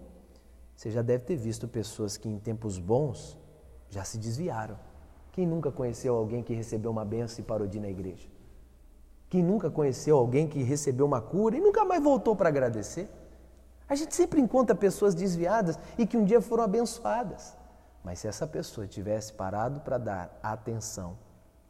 Você 0.75 0.89
já 0.89 1.01
deve 1.01 1.25
ter 1.25 1.35
visto 1.35 1.67
pessoas 1.67 2.15
que 2.15 2.29
em 2.29 2.39
tempos 2.39 2.79
bons 2.79 3.37
já 3.89 4.03
se 4.03 4.17
desviaram. 4.17 4.77
Quem 5.31 5.45
nunca 5.45 5.71
conheceu 5.71 6.15
alguém 6.15 6.41
que 6.41 6.53
recebeu 6.53 6.91
uma 6.91 7.03
benção 7.03 7.39
e 7.39 7.43
parou 7.43 7.67
de 7.67 7.77
ir 7.77 7.81
na 7.81 7.89
igreja? 7.89 8.27
Quem 9.29 9.43
nunca 9.43 9.69
conheceu 9.69 10.17
alguém 10.17 10.47
que 10.47 10.63
recebeu 10.63 11.05
uma 11.05 11.21
cura 11.21 11.57
e 11.57 11.59
nunca 11.59 11.83
mais 11.83 12.01
voltou 12.01 12.35
para 12.35 12.49
agradecer? 12.49 13.09
A 13.87 13.95
gente 13.95 14.15
sempre 14.15 14.41
encontra 14.41 14.75
pessoas 14.75 15.13
desviadas 15.13 15.77
e 15.97 16.07
que 16.07 16.17
um 16.17 16.23
dia 16.23 16.41
foram 16.41 16.63
abençoadas. 16.63 17.55
Mas 18.03 18.19
se 18.19 18.27
essa 18.27 18.45
pessoa 18.45 18.87
tivesse 18.87 19.33
parado 19.33 19.79
para 19.81 19.97
dar 19.97 20.39
a 20.41 20.53
atenção, 20.53 21.17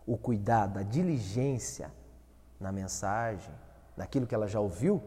o 0.05 0.17
cuidado, 0.17 0.79
a 0.79 0.83
diligência 0.83 1.91
na 2.59 2.71
mensagem, 2.71 3.53
naquilo 3.95 4.27
que 4.27 4.35
ela 4.35 4.47
já 4.47 4.59
ouviu, 4.59 5.01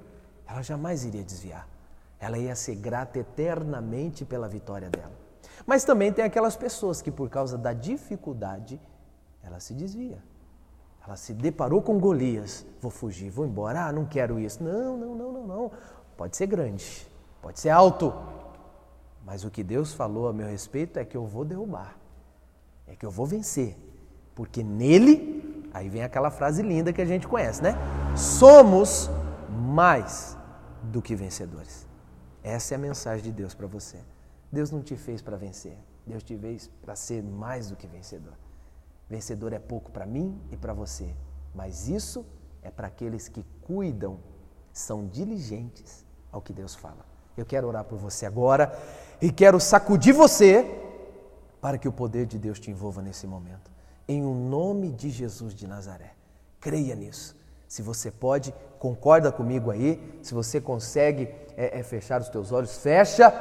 ela 0.46 0.62
jamais 0.62 1.04
iria 1.04 1.22
desviar. 1.22 1.68
Ela 2.18 2.38
ia 2.38 2.54
ser 2.54 2.74
grata 2.76 3.18
eternamente 3.18 4.24
pela 4.24 4.48
vitória 4.48 4.90
dela. 4.90 5.12
Mas 5.66 5.84
também 5.84 6.12
tem 6.12 6.24
aquelas 6.24 6.56
pessoas 6.56 7.00
que, 7.02 7.10
por 7.10 7.28
causa 7.28 7.56
da 7.56 7.72
dificuldade, 7.72 8.80
ela 9.42 9.60
se 9.60 9.74
desvia. 9.74 10.22
Ela 11.08 11.16
se 11.16 11.32
deparou 11.32 11.80
com 11.80 11.98
Golias. 11.98 12.66
Vou 12.82 12.90
fugir, 12.90 13.30
vou 13.30 13.46
embora. 13.46 13.86
Ah, 13.86 13.92
não 13.92 14.04
quero 14.04 14.38
isso. 14.38 14.62
Não, 14.62 14.94
não, 14.94 15.14
não, 15.14 15.32
não, 15.32 15.46
não. 15.46 15.72
Pode 16.18 16.36
ser 16.36 16.46
grande, 16.46 17.08
pode 17.40 17.58
ser 17.58 17.70
alto. 17.70 18.12
Mas 19.24 19.42
o 19.42 19.50
que 19.50 19.64
Deus 19.64 19.94
falou 19.94 20.28
a 20.28 20.34
meu 20.34 20.46
respeito 20.46 20.98
é 20.98 21.06
que 21.06 21.16
eu 21.16 21.24
vou 21.24 21.46
derrubar. 21.46 21.96
É 22.86 22.94
que 22.94 23.06
eu 23.06 23.10
vou 23.10 23.24
vencer. 23.24 23.74
Porque 24.34 24.62
nele, 24.62 25.70
aí 25.72 25.88
vem 25.88 26.02
aquela 26.02 26.30
frase 26.30 26.62
linda 26.62 26.92
que 26.92 27.00
a 27.00 27.06
gente 27.06 27.26
conhece, 27.26 27.62
né? 27.62 27.74
Somos 28.14 29.10
mais 29.48 30.36
do 30.82 31.00
que 31.00 31.14
vencedores. 31.14 31.86
Essa 32.42 32.74
é 32.74 32.76
a 32.76 32.78
mensagem 32.78 33.24
de 33.24 33.32
Deus 33.32 33.54
para 33.54 33.66
você. 33.66 33.96
Deus 34.52 34.70
não 34.70 34.82
te 34.82 34.94
fez 34.94 35.22
para 35.22 35.38
vencer. 35.38 35.78
Deus 36.06 36.22
te 36.22 36.36
fez 36.36 36.70
para 36.82 36.94
ser 36.94 37.22
mais 37.22 37.70
do 37.70 37.76
que 37.76 37.86
vencedor. 37.86 38.34
Vencedor 39.08 39.52
é 39.54 39.58
pouco 39.58 39.90
para 39.90 40.04
mim 40.04 40.38
e 40.50 40.56
para 40.56 40.74
você, 40.74 41.14
mas 41.54 41.88
isso 41.88 42.26
é 42.62 42.70
para 42.70 42.88
aqueles 42.88 43.26
que 43.26 43.44
cuidam, 43.62 44.18
são 44.72 45.06
diligentes 45.06 46.04
ao 46.30 46.42
que 46.42 46.52
Deus 46.52 46.74
fala. 46.74 47.06
Eu 47.36 47.46
quero 47.46 47.66
orar 47.66 47.84
por 47.84 47.98
você 47.98 48.26
agora 48.26 48.70
e 49.20 49.32
quero 49.32 49.58
sacudir 49.58 50.12
você 50.12 50.64
para 51.60 51.78
que 51.78 51.88
o 51.88 51.92
poder 51.92 52.26
de 52.26 52.38
Deus 52.38 52.60
te 52.60 52.70
envolva 52.70 53.00
nesse 53.00 53.26
momento. 53.26 53.70
Em 54.06 54.22
o 54.22 54.28
um 54.28 54.48
nome 54.48 54.92
de 54.92 55.08
Jesus 55.08 55.54
de 55.54 55.66
Nazaré. 55.66 56.14
Creia 56.60 56.94
nisso. 56.94 57.36
Se 57.66 57.80
você 57.82 58.10
pode, 58.10 58.54
concorda 58.78 59.32
comigo 59.32 59.70
aí. 59.70 60.18
Se 60.22 60.34
você 60.34 60.60
consegue 60.60 61.34
é, 61.56 61.78
é, 61.78 61.82
fechar 61.82 62.20
os 62.20 62.28
teus 62.28 62.52
olhos, 62.52 62.76
fecha. 62.78 63.32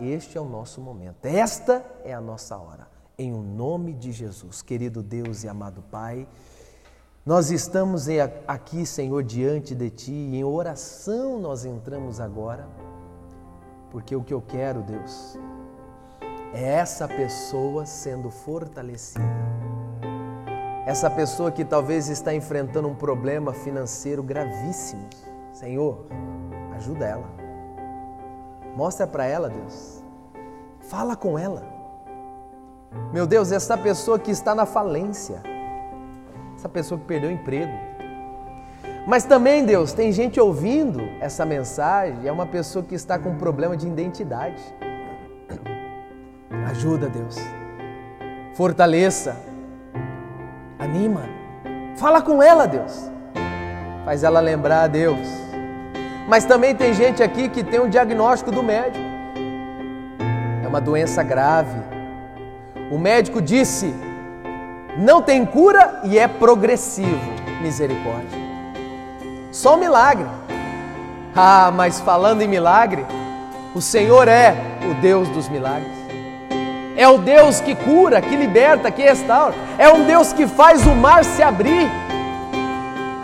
Este 0.00 0.36
é 0.36 0.40
o 0.40 0.48
nosso 0.48 0.80
momento. 0.80 1.24
Esta 1.24 1.84
é 2.04 2.12
a 2.12 2.20
nossa 2.20 2.56
hora 2.56 2.93
em 3.18 3.32
o 3.32 3.42
nome 3.42 3.92
de 3.92 4.12
Jesus. 4.12 4.62
Querido 4.62 5.02
Deus 5.02 5.44
e 5.44 5.48
amado 5.48 5.82
Pai, 5.90 6.26
nós 7.24 7.50
estamos 7.50 8.06
aqui, 8.46 8.84
Senhor, 8.84 9.22
diante 9.22 9.74
de 9.74 9.88
Ti, 9.90 10.12
em 10.12 10.44
oração 10.44 11.38
nós 11.38 11.64
entramos 11.64 12.20
agora, 12.20 12.68
porque 13.90 14.14
o 14.14 14.22
que 14.22 14.34
eu 14.34 14.42
quero, 14.42 14.82
Deus, 14.82 15.38
é 16.52 16.62
essa 16.62 17.08
pessoa 17.08 17.86
sendo 17.86 18.30
fortalecida. 18.30 19.24
Essa 20.86 21.08
pessoa 21.08 21.50
que 21.50 21.64
talvez 21.64 22.08
está 22.08 22.34
enfrentando 22.34 22.88
um 22.88 22.94
problema 22.94 23.54
financeiro 23.54 24.22
gravíssimo. 24.22 25.08
Senhor, 25.50 26.04
ajuda 26.76 27.06
ela. 27.06 27.26
Mostra 28.76 29.06
para 29.06 29.24
ela, 29.24 29.48
Deus. 29.48 30.04
Fala 30.80 31.16
com 31.16 31.38
ela. 31.38 31.73
Meu 33.14 33.26
Deus, 33.26 33.52
essa 33.52 33.78
pessoa 33.78 34.18
que 34.18 34.32
está 34.32 34.54
na 34.54 34.66
falência, 34.66 35.40
essa 36.56 36.68
pessoa 36.68 36.98
que 36.98 37.06
perdeu 37.06 37.30
o 37.30 37.32
emprego. 37.32 37.72
Mas 39.06 39.24
também, 39.24 39.64
Deus, 39.64 39.92
tem 39.92 40.10
gente 40.10 40.40
ouvindo 40.40 41.00
essa 41.20 41.46
mensagem, 41.46 42.26
é 42.26 42.32
uma 42.32 42.46
pessoa 42.46 42.84
que 42.84 42.94
está 42.94 43.18
com 43.18 43.30
um 43.30 43.38
problema 43.38 43.76
de 43.76 43.86
identidade. 43.86 44.60
Ajuda, 46.70 47.08
Deus. 47.08 47.36
Fortaleça. 48.54 49.36
Anima. 50.78 51.22
Fala 51.96 52.20
com 52.20 52.42
ela, 52.42 52.66
Deus. 52.66 53.10
Faz 54.04 54.24
ela 54.24 54.40
lembrar 54.40 54.82
a 54.82 54.86
Deus. 54.86 55.28
Mas 56.28 56.44
também 56.44 56.74
tem 56.74 56.92
gente 56.94 57.22
aqui 57.22 57.48
que 57.48 57.62
tem 57.62 57.78
um 57.78 57.88
diagnóstico 57.88 58.50
do 58.50 58.62
médico. 58.62 59.04
É 60.64 60.66
uma 60.66 60.80
doença 60.80 61.22
grave 61.22 61.93
o 62.94 62.98
médico 62.98 63.42
disse: 63.42 63.92
não 64.96 65.20
tem 65.20 65.44
cura 65.44 66.00
e 66.04 66.16
é 66.16 66.28
progressivo. 66.28 67.18
Misericórdia. 67.60 68.38
Só 69.50 69.74
um 69.74 69.78
milagre. 69.78 70.26
Ah, 71.34 71.72
mas 71.74 71.98
falando 71.98 72.42
em 72.42 72.46
milagre, 72.46 73.04
o 73.74 73.80
Senhor 73.80 74.28
é 74.28 74.54
o 74.88 74.94
Deus 75.00 75.28
dos 75.30 75.48
milagres. 75.48 75.92
É 76.96 77.08
o 77.08 77.18
Deus 77.18 77.60
que 77.60 77.74
cura, 77.74 78.20
que 78.20 78.36
liberta, 78.36 78.92
que 78.92 79.02
restaura. 79.02 79.54
É 79.76 79.90
um 79.90 80.04
Deus 80.04 80.32
que 80.32 80.46
faz 80.46 80.86
o 80.86 80.94
mar 80.94 81.24
se 81.24 81.42
abrir. 81.42 81.90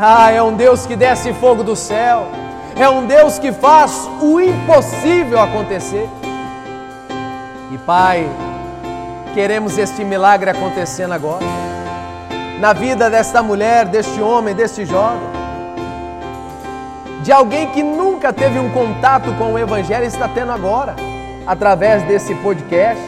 Ah, 0.01 0.33
é 0.33 0.43
um 0.43 0.55
Deus 0.55 0.85
que 0.85 0.97
desce 0.97 1.33
fogo 1.35 1.63
do 1.63 1.77
céu. 1.77 2.27
É 2.75 2.89
um 2.89 3.07
Deus 3.07 3.39
que 3.39 3.53
faz 3.53 4.09
o 4.21 4.41
impossível 4.41 5.39
acontecer. 5.39 6.09
E 7.71 7.79
Pai, 7.79 8.27
Queremos 9.35 9.79
este 9.79 10.05
milagre 10.05 10.51
acontecendo 10.51 11.13
agora. 11.13 11.45
Na 12.59 12.73
vida 12.73 13.09
desta 13.09 13.43
mulher, 13.43 13.87
deste 13.87 14.21
homem, 14.21 14.55
deste 14.55 14.85
jovem. 14.85 15.29
De 17.23 17.31
alguém 17.31 17.69
que 17.69 17.83
nunca 17.83 18.33
teve 18.33 18.59
um 18.59 18.71
contato 18.71 19.33
com 19.39 19.53
o 19.53 19.59
Evangelho, 19.59 20.05
está 20.05 20.27
tendo 20.27 20.51
agora, 20.51 20.97
através 21.47 22.03
desse 22.05 22.35
podcast. 22.37 23.03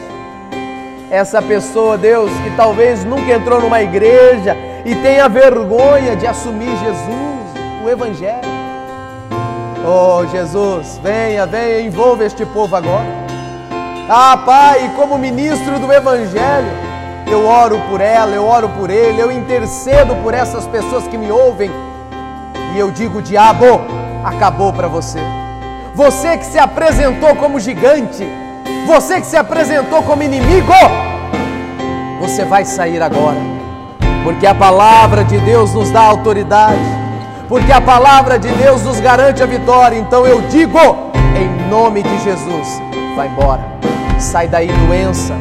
Essa 1.11 1.41
pessoa, 1.41 1.97
Deus, 1.97 2.31
que 2.43 2.55
talvez 2.55 3.03
nunca 3.03 3.33
entrou 3.33 3.59
numa 3.59 3.81
igreja 3.81 4.55
e 4.85 4.95
tenha 4.95 5.27
vergonha 5.27 6.15
de 6.15 6.25
assumir 6.25 6.75
Jesus, 6.77 7.83
o 7.83 7.89
Evangelho. 7.89 8.53
Oh, 9.85 10.25
Jesus, 10.27 10.99
venha, 11.03 11.45
venha, 11.45 11.81
envolva 11.81 12.23
este 12.23 12.45
povo 12.45 12.75
agora. 12.75 13.22
Ah, 14.09 14.35
Pai, 14.45 14.91
como 14.97 15.17
ministro 15.17 15.79
do 15.79 15.91
Evangelho, 15.91 16.71
eu 17.25 17.47
oro 17.47 17.79
por 17.89 18.01
ela, 18.01 18.31
eu 18.31 18.45
oro 18.45 18.67
por 18.67 18.89
ele, 18.89 19.21
eu 19.21 19.31
intercedo 19.31 20.13
por 20.17 20.33
essas 20.33 20.67
pessoas 20.67 21.07
que 21.07 21.17
me 21.17 21.31
ouvem 21.31 21.71
e 22.75 22.79
eu 22.79 22.91
digo: 22.91 23.21
diabo, 23.21 23.81
acabou 24.25 24.73
para 24.73 24.89
você. 24.89 25.19
Você 25.95 26.37
que 26.37 26.45
se 26.45 26.59
apresentou 26.59 27.33
como 27.37 27.61
gigante, 27.61 28.27
você 28.85 29.21
que 29.21 29.25
se 29.25 29.37
apresentou 29.37 30.03
como 30.03 30.21
inimigo, 30.21 30.73
você 32.19 32.43
vai 32.43 32.65
sair 32.65 33.01
agora, 33.01 33.39
porque 34.25 34.45
a 34.45 34.53
palavra 34.53 35.23
de 35.23 35.37
Deus 35.39 35.73
nos 35.73 35.89
dá 35.91 36.01
autoridade, 36.01 36.77
porque 37.47 37.71
a 37.71 37.79
palavra 37.79 38.37
de 38.37 38.49
Deus 38.49 38.83
nos 38.83 38.99
garante 38.99 39.41
a 39.41 39.45
vitória. 39.45 39.97
Então 39.97 40.27
eu 40.27 40.41
digo, 40.41 40.77
em 41.37 41.69
nome 41.69 42.03
de 42.03 42.21
Jesus, 42.21 42.81
vai 43.15 43.29
embora 43.29 43.72
Sai 44.23 44.47
daí 44.47 44.67
doença, 44.87 45.35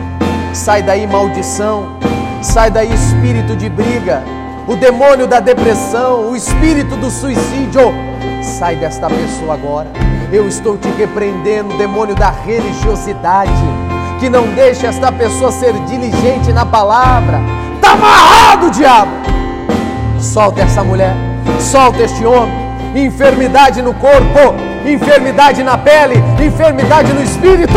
sai 0.52 0.82
daí 0.82 1.06
maldição, 1.06 1.96
sai 2.42 2.68
daí 2.68 2.92
espírito 2.92 3.54
de 3.54 3.68
briga, 3.68 4.22
o 4.66 4.74
demônio 4.74 5.26
da 5.26 5.38
depressão, 5.38 6.28
o 6.28 6.36
espírito 6.36 6.96
do 6.96 7.08
suicídio. 7.08 7.94
Sai 8.42 8.74
desta 8.74 9.08
pessoa 9.08 9.54
agora. 9.54 9.86
Eu 10.32 10.48
estou 10.48 10.76
te 10.76 10.88
repreendendo, 10.98 11.78
demônio 11.78 12.16
da 12.16 12.30
religiosidade, 12.30 13.52
que 14.18 14.28
não 14.28 14.48
deixa 14.48 14.88
esta 14.88 15.12
pessoa 15.12 15.52
ser 15.52 15.72
diligente 15.84 16.52
na 16.52 16.66
palavra. 16.66 17.40
Está 17.76 17.92
amarrado, 17.92 18.68
diabo! 18.72 19.12
Solta 20.18 20.60
essa 20.60 20.82
mulher, 20.82 21.14
solta 21.60 22.02
este 22.02 22.26
homem. 22.26 22.52
Enfermidade 22.96 23.80
no 23.80 23.94
corpo, 23.94 24.54
enfermidade 24.84 25.62
na 25.62 25.78
pele, 25.78 26.16
enfermidade 26.44 27.12
no 27.12 27.22
espírito 27.22 27.72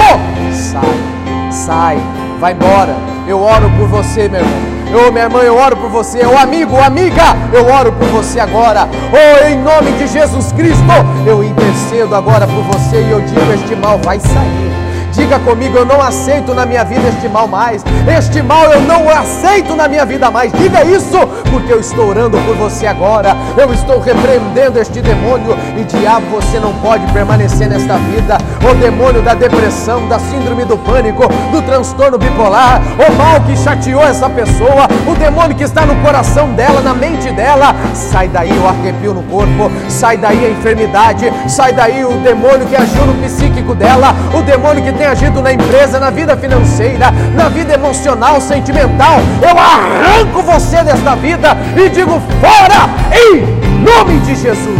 sai, 0.75 1.51
sai, 1.51 1.97
vai 2.39 2.53
embora. 2.53 2.95
Eu 3.27 3.41
oro 3.41 3.69
por 3.77 3.87
você, 3.87 4.27
meu 4.27 4.41
irmão. 4.41 4.75
Eu, 4.91 5.11
minha 5.11 5.25
irmã, 5.25 5.39
eu 5.39 5.57
oro 5.57 5.75
por 5.77 5.89
você. 5.89 6.25
O 6.25 6.37
amigo, 6.37 6.77
amiga, 6.77 7.35
eu 7.51 7.65
oro 7.67 7.91
por 7.91 8.07
você 8.09 8.39
agora. 8.39 8.87
Oh, 9.11 9.47
em 9.47 9.57
nome 9.61 9.91
de 9.93 10.07
Jesus 10.07 10.51
Cristo, 10.51 10.83
eu 11.25 11.43
intercedo 11.43 12.15
agora 12.15 12.45
por 12.47 12.63
você 12.63 13.01
e 13.01 13.11
eu 13.11 13.21
digo: 13.21 13.53
este 13.53 13.75
mal 13.75 13.97
vai 13.99 14.19
sair. 14.19 14.74
Diga 15.15 15.39
comigo, 15.39 15.77
eu 15.77 15.85
não 15.85 16.01
aceito 16.01 16.53
na 16.53 16.65
minha 16.65 16.83
vida 16.83 17.07
este 17.07 17.29
mal 17.29 17.47
mais. 17.47 17.81
Este 18.05 18.41
mal 18.41 18.65
eu 18.65 18.81
não 18.81 19.09
aceito 19.09 19.73
na 19.73 19.87
minha 19.87 20.05
vida 20.05 20.29
mais. 20.29 20.51
Diga 20.51 20.83
isso, 20.83 21.17
porque 21.49 21.71
eu 21.71 21.79
estou 21.79 22.09
orando 22.09 22.37
por 22.39 22.53
você 22.57 22.85
agora. 22.85 23.33
Eu 23.57 23.71
estou 23.73 24.01
repreendendo 24.01 24.77
este 24.77 25.01
demônio 25.01 25.57
e 25.77 25.85
diabo, 25.85 26.25
você 26.31 26.59
não 26.59 26.73
pode 26.75 27.09
permanecer 27.13 27.69
nesta 27.69 27.97
vida. 27.97 28.37
O 28.69 28.75
demônio 28.75 29.21
da 29.21 29.33
depressão, 29.33 30.05
da 30.09 30.19
síndrome 30.19 30.65
do 30.65 30.77
pânico, 30.77 31.29
do 31.49 31.61
transtorno 31.61 32.17
bipolar, 32.17 32.81
o 32.99 33.13
mal 33.13 33.39
que 33.39 33.55
chateou 33.55 34.03
essa 34.03 34.29
pessoa, 34.29 34.85
o 35.07 35.15
demônio 35.15 35.55
que 35.55 35.63
está 35.63 35.85
no 35.85 35.95
coração 36.03 36.51
dela, 36.51 36.81
na 36.81 36.93
mente 36.93 37.31
dela. 37.31 37.73
Sai 37.93 38.27
daí 38.27 38.51
o 38.51 38.67
arrepio 38.67 39.13
no 39.13 39.23
corpo, 39.23 39.71
sai 39.87 40.17
daí 40.17 40.45
a 40.45 40.49
enfermidade, 40.49 41.31
sai 41.47 41.71
daí 41.71 42.03
o 42.03 42.11
demônio 42.17 42.67
que 42.67 42.75
agiu 42.75 43.05
no 43.05 43.13
psíquico 43.23 43.73
dela, 43.73 44.13
o 44.37 44.41
demônio 44.41 44.83
que 44.83 44.91
tem 44.91 45.04
agido 45.05 45.41
na 45.41 45.53
empresa, 45.53 45.99
na 45.99 46.09
vida 46.09 46.35
financeira, 46.37 47.11
na 47.35 47.49
vida 47.49 47.73
emocional, 47.73 48.39
sentimental. 48.41 49.19
Eu 49.41 49.57
arranco 49.57 50.41
você 50.41 50.83
desta 50.83 51.15
vida 51.15 51.55
e 51.75 51.89
digo 51.89 52.19
fora 52.41 52.89
em 53.13 53.65
nome 53.83 54.19
de 54.21 54.35
Jesus. 54.35 54.79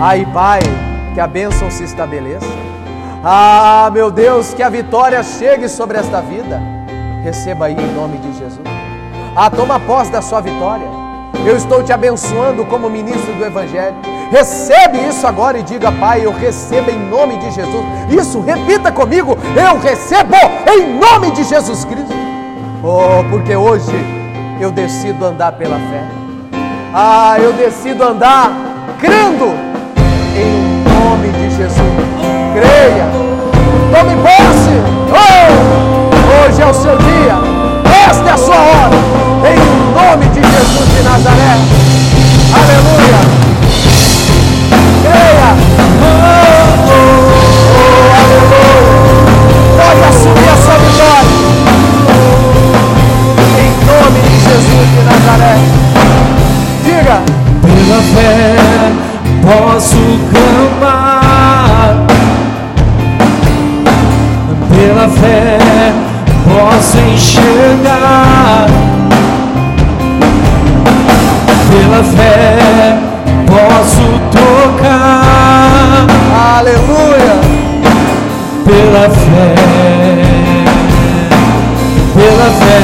Aí, 0.00 0.26
Pai, 0.26 0.60
que 1.14 1.20
a 1.20 1.26
bênção 1.26 1.70
se 1.70 1.84
estabeleça. 1.84 2.46
Ah, 3.24 3.90
meu 3.92 4.10
Deus, 4.10 4.54
que 4.54 4.62
a 4.62 4.68
vitória 4.68 5.22
chegue 5.22 5.68
sobre 5.68 5.98
esta 5.98 6.20
vida. 6.20 6.60
Receba 7.24 7.66
aí 7.66 7.74
em 7.74 7.94
nome 7.94 8.18
de 8.18 8.32
Jesus. 8.38 8.60
Ah, 9.34 9.50
toma 9.50 9.80
posse 9.80 10.10
da 10.12 10.22
sua 10.22 10.40
vitória. 10.40 10.86
Eu 11.44 11.56
estou 11.56 11.82
te 11.82 11.92
abençoando 11.92 12.64
como 12.64 12.88
ministro 12.88 13.32
do 13.34 13.44
Evangelho. 13.44 13.96
Recebe 14.30 14.98
isso 15.08 15.26
agora 15.26 15.58
e 15.58 15.62
diga, 15.62 15.92
Pai, 15.92 16.24
eu 16.24 16.32
recebo 16.32 16.90
em 16.90 16.98
nome 17.08 17.36
de 17.38 17.50
Jesus. 17.52 17.84
Isso, 18.10 18.40
repita 18.40 18.90
comigo, 18.90 19.38
eu 19.54 19.78
recebo 19.78 20.34
em 20.66 20.98
nome 20.98 21.30
de 21.30 21.44
Jesus 21.44 21.84
Cristo. 21.84 22.14
Oh, 22.82 23.24
porque 23.30 23.54
hoje 23.54 23.94
eu 24.60 24.70
decido 24.70 25.24
andar 25.24 25.52
pela 25.52 25.76
fé. 25.76 26.02
Ah, 26.92 27.36
eu 27.38 27.52
decido 27.52 28.02
andar 28.02 28.50
crendo 28.98 29.46
em 30.34 30.82
nome 30.88 31.28
de 31.28 31.56
Jesus. 31.56 31.78
Creia, 32.52 33.06
tome 33.92 34.16
posse. 34.22 34.76
Oh, 35.12 36.48
hoje 36.48 36.62
é 36.62 36.66
o 36.66 36.74
seu 36.74 36.96
dia, 36.96 37.34
esta 38.08 38.28
é 38.28 38.32
a 38.32 38.36
sua 38.36 38.56
hora. 38.56 38.96
Em 39.46 39.86
nome 39.94 40.26
de 40.26 40.40
Jesus 40.40 40.88
de 40.96 41.02
Nazaré. 41.02 41.56
Aleluia. 42.54 43.25
Creia. 45.06 45.50
Oh, 46.02 46.90
aleluia. 48.20 48.96
Pode 49.76 50.02
assumir 50.08 50.48
a 50.48 50.56
sua 50.56 50.76
vitória. 50.78 51.36
Em 53.58 53.70
nome 53.86 54.18
de 54.20 54.36
Jesus 54.40 54.86
de 54.90 55.00
Nazaré. 55.04 55.54
Diga. 56.84 57.18
Pela 57.62 58.00
fé 58.14 58.56
posso 59.42 60.02
clamar. 60.30 61.92
Pela 64.70 65.08
fé 65.08 65.58
posso 66.44 66.98
enxergar. 66.98 68.66
Pela 71.70 72.02
fé 72.04 72.75
pela 82.14 82.50
fé, 82.50 82.80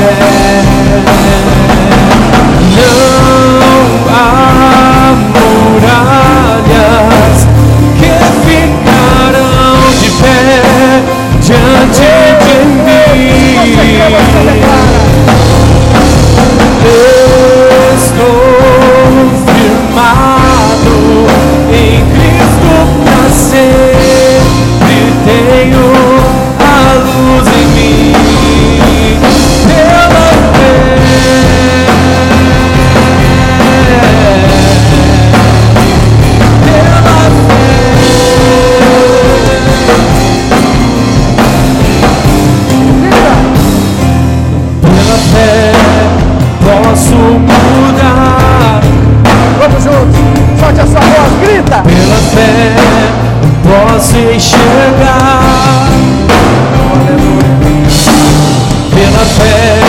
não 2.77 3.83
há 4.11 5.15
muralhas 5.75 7.39
que 7.99 8.13
ficarão 8.45 9.79
de 9.99 10.09
pé 10.23 10.49
diante 11.41 12.11
de 12.45 12.57
mim. 12.85 14.72
Posso 54.13 54.19
enxergar. 54.31 55.89
Pela 58.95 59.25
fé 59.25 59.81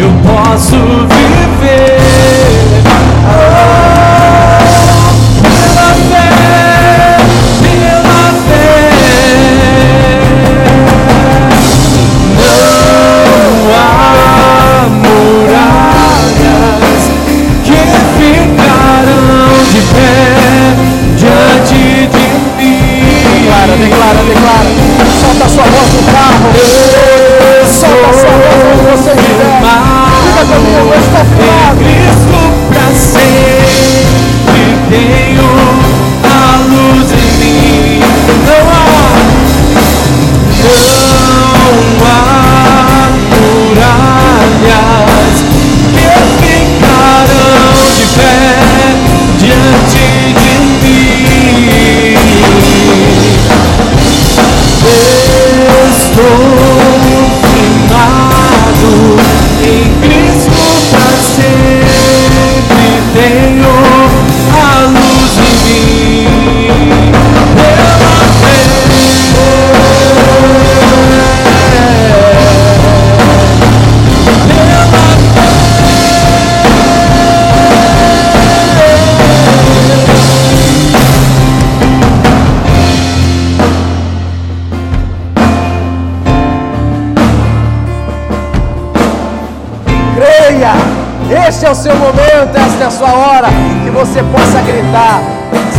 eu 0.00 0.10
posso 0.24 0.76
viver. 0.76 1.97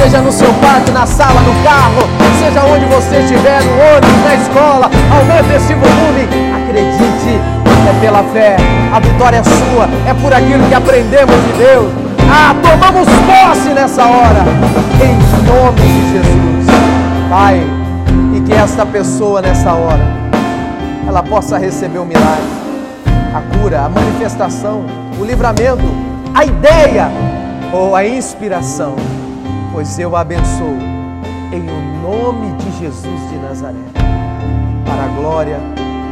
Seja 0.10 0.24
no 0.24 0.32
seu 0.32 0.51
quarto, 0.55 0.91
na 0.91 1.05
sala, 1.05 1.39
no 1.41 1.64
carro, 1.64 2.01
seja 2.39 2.64
onde 2.66 2.84
você 2.86 3.18
estiver, 3.18 3.62
no 3.62 3.74
ônibus, 3.95 4.24
na 4.24 4.36
escola, 4.38 4.89
aumente 5.16 5.53
esse 5.53 5.76
volume. 5.76 6.28
Acredite, 6.51 7.39
é 7.88 8.01
pela 8.01 8.24
fé. 8.34 8.57
A 8.91 8.99
vitória 8.99 9.38
é 9.38 9.43
sua, 9.43 9.88
é 10.07 10.14
por 10.16 10.34
aquilo 10.34 10.68
que 10.68 10.74
aprendemos 10.74 11.36
de 11.36 11.53
Deus. 11.60 11.93
Ah, 12.28 12.55
tomamos 12.60 13.07
posse 13.07 13.70
nessa 13.70 14.03
hora. 14.03 14.45
Em 14.99 15.14
nome 15.45 15.80
de 15.80 16.14
Jesus. 16.14 16.66
Pai, 17.30 17.62
e 18.36 18.41
que 18.41 18.53
esta 18.53 18.88
pessoa 18.88 19.43
nessa 19.43 19.74
hora 19.74 20.07
ela 21.07 21.22
possa 21.22 21.60
receber 21.60 21.99
o 21.99 22.05
milagre, 22.05 22.49
a 23.32 23.60
cura, 23.60 23.82
a 23.82 23.89
manifestação, 23.89 24.84
o 25.20 25.24
livramento, 25.24 25.86
a 26.34 26.45
ideia 26.45 27.12
ou 27.72 27.95
a 27.95 28.03
inspiração, 28.03 28.95
pois 29.72 29.97
eu 29.99 30.15
abençoo 30.15 30.78
em 31.53 31.61
o 31.61 32.01
nome 32.01 32.55
de 32.57 32.72
Jesus 32.80 33.30
de 33.30 33.38
Nazaré, 33.38 33.78
para 34.86 35.05
a 35.05 35.07
glória 35.20 35.59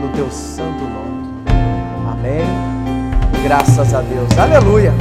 do 0.01 0.15
teu 0.15 0.29
santo 0.31 0.83
nome. 0.83 1.43
Amém. 2.11 2.45
Graças 3.43 3.93
a 3.93 4.01
Deus. 4.01 4.37
Aleluia. 4.37 4.93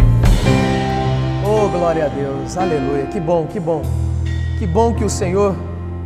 Oh, 1.44 1.68
glória 1.68 2.06
a 2.06 2.08
Deus. 2.08 2.56
Aleluia. 2.56 3.06
Que 3.06 3.20
bom, 3.20 3.46
que 3.46 3.60
bom. 3.60 3.82
Que 4.58 4.66
bom 4.66 4.94
que 4.94 5.04
o 5.04 5.10
Senhor 5.10 5.54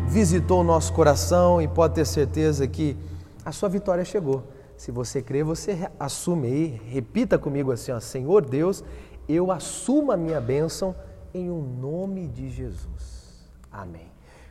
visitou 0.07 0.61
o 0.61 0.64
nosso 0.64 0.92
coração 0.92 1.62
e 1.62 1.68
pode 1.68 1.94
ter 1.94 2.05
certeza 2.05 2.66
que 2.66 2.96
a 3.44 3.53
sua 3.53 3.68
vitória 3.68 4.05
chegou. 4.05 4.44
Se 4.76 4.90
você 4.90 5.22
crê, 5.22 5.42
você 5.42 5.88
assume 5.98 6.46
aí, 6.46 6.82
repita 6.86 7.38
comigo 7.38 7.70
assim, 7.70 7.92
ó, 7.92 8.01
Senhor 8.01 8.44
Deus, 8.44 8.82
eu 9.28 9.53
assumo 9.53 10.11
a 10.11 10.16
minha 10.16 10.40
bênção 10.40 10.94
em 11.33 11.51
o 11.51 11.55
um 11.55 11.62
nome 11.62 12.28
de 12.28 12.49
Jesus. 12.49 13.51
Amém. 13.70 14.09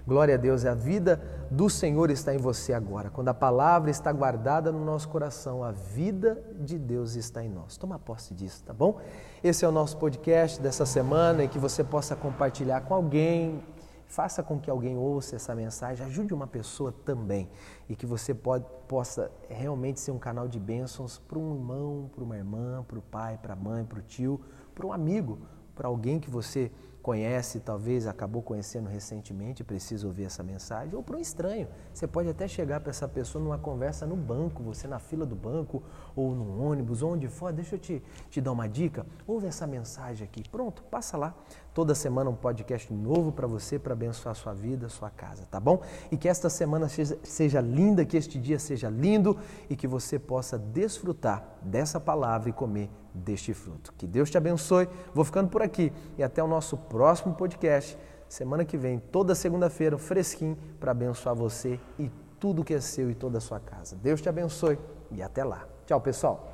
Glória 0.08 0.36
a 0.36 0.38
Deus, 0.38 0.66
a 0.66 0.74
vida 0.74 1.22
do 1.52 1.70
Senhor 1.70 2.10
está 2.10 2.34
em 2.34 2.38
você 2.38 2.74
agora. 2.74 3.10
Quando 3.10 3.28
a 3.28 3.34
palavra 3.34 3.92
está 3.92 4.12
guardada 4.12 4.72
no 4.72 4.84
nosso 4.84 5.08
coração, 5.10 5.64
a 5.64 5.72
vida 5.72 6.44
de 6.60 6.80
Deus 6.80 7.16
está 7.16 7.44
em 7.44 7.50
nós. 7.50 7.78
Toma 7.78 8.00
posse 8.00 8.34
disso, 8.34 8.64
tá 8.64 8.74
bom? 8.74 9.00
Esse 9.44 9.66
é 9.66 9.68
o 9.68 9.72
nosso 9.72 9.98
podcast 9.98 10.60
dessa 10.60 10.86
semana 10.86 11.44
e 11.44 11.48
que 11.48 11.60
você 11.60 11.84
possa 11.84 12.16
compartilhar 12.16 12.82
com 12.82 12.94
alguém 12.96 13.62
Faça 14.10 14.42
com 14.42 14.60
que 14.60 14.72
alguém 14.72 14.98
ouça 14.98 15.36
essa 15.36 15.54
mensagem, 15.54 16.04
ajude 16.04 16.34
uma 16.34 16.48
pessoa 16.48 16.92
também 16.92 17.48
e 17.88 17.96
que 17.96 18.08
você 18.08 18.34
pode, 18.34 18.66
possa 18.88 19.32
realmente 19.48 20.00
ser 20.00 20.10
um 20.10 20.18
canal 20.18 20.48
de 20.48 20.60
bênçãos 20.60 21.20
para 21.20 21.38
um 21.38 21.54
irmão, 21.54 22.10
para 22.12 22.24
uma 22.24 22.36
irmã, 22.36 22.84
para 22.88 22.98
o 22.98 23.04
pai, 23.04 23.38
para 23.38 23.54
a 23.54 23.56
mãe, 23.56 23.86
para 23.86 24.00
o 24.00 24.02
tio, 24.02 24.42
para 24.74 24.88
um 24.88 24.92
amigo, 24.92 25.38
para 25.80 25.88
alguém 25.88 26.20
que 26.20 26.30
você 26.30 26.70
conhece, 27.02 27.62
talvez 27.62 28.06
acabou 28.06 28.42
conhecendo 28.42 28.90
recentemente, 28.90 29.64
precisa 29.64 30.06
ouvir 30.06 30.26
essa 30.26 30.44
mensagem, 30.44 30.94
ou 30.94 31.02
para 31.02 31.16
um 31.16 31.20
estranho. 31.22 31.70
Você 31.94 32.06
pode 32.06 32.28
até 32.28 32.50
chegar 32.50 32.82
para 32.82 32.90
essa 32.90 33.08
pessoa 33.08 33.42
numa 33.42 33.58
conversa 33.58 34.06
no 34.06 34.18
banco, 34.18 34.62
você 34.62 34.90
na 34.90 35.00
fila 35.00 35.26
do 35.26 35.38
banco, 35.38 35.82
ou 36.18 36.36
no 36.36 36.62
ônibus, 36.62 37.02
onde 37.02 37.30
for. 37.30 37.54
Deixa 37.54 37.76
eu 37.76 37.80
te, 37.80 38.04
te 38.30 38.42
dar 38.42 38.52
uma 38.52 38.68
dica. 38.68 39.06
Ouve 39.26 39.48
essa 39.48 39.66
mensagem 39.66 40.28
aqui. 40.28 40.44
Pronto, 40.50 40.84
passa 40.84 41.18
lá. 41.18 41.34
Toda 41.74 41.94
semana 41.94 42.30
um 42.30 42.36
podcast 42.36 42.92
novo 42.92 43.32
para 43.32 43.48
você, 43.48 43.78
para 43.78 43.94
abençoar 43.94 44.32
a 44.32 44.36
sua 44.36 44.54
vida, 44.54 44.88
a 44.88 44.90
sua 44.90 45.10
casa, 45.10 45.46
tá 45.50 45.60
bom? 45.60 45.82
E 46.12 46.18
que 46.18 46.28
esta 46.28 46.50
semana 46.50 46.90
seja, 46.90 47.18
seja 47.24 47.62
linda, 47.62 48.04
que 48.04 48.18
este 48.18 48.40
dia 48.40 48.58
seja 48.58 48.90
lindo 48.90 49.38
e 49.70 49.76
que 49.76 49.88
você 49.88 50.18
possa 50.18 50.58
desfrutar 50.58 51.44
dessa 51.62 52.00
palavra 52.00 52.50
e 52.50 52.54
comer 52.54 52.90
deste 53.14 53.54
fruto. 53.54 53.94
Que 53.98 54.08
Deus 54.08 54.30
te 54.30 54.38
abençoe. 54.38 54.90
Vou 55.14 55.24
ficando 55.24 55.50
por 55.50 55.62
aqui 55.62 55.94
e 56.18 56.24
até 56.24 56.44
o 56.44 56.48
nosso 56.48 56.76
próximo 56.76 57.36
podcast. 57.36 57.98
Semana 58.28 58.66
que 58.66 58.78
vem, 58.78 59.00
toda 59.00 59.34
segunda-feira, 59.34 59.98
fresquinho, 59.98 60.58
para 60.80 60.92
abençoar 60.92 61.36
você 61.36 61.80
e 61.98 62.12
tudo 62.40 62.64
que 62.64 62.74
é 62.74 62.80
seu 62.80 63.12
e 63.12 63.16
toda 63.16 63.38
a 63.38 63.42
sua 63.42 63.60
casa. 63.60 63.96
Deus 63.96 64.22
te 64.22 64.30
abençoe 64.30 64.78
e 65.12 65.22
até 65.22 65.44
lá. 65.44 65.68
Tchau, 65.86 66.00
pessoal. 66.00 66.49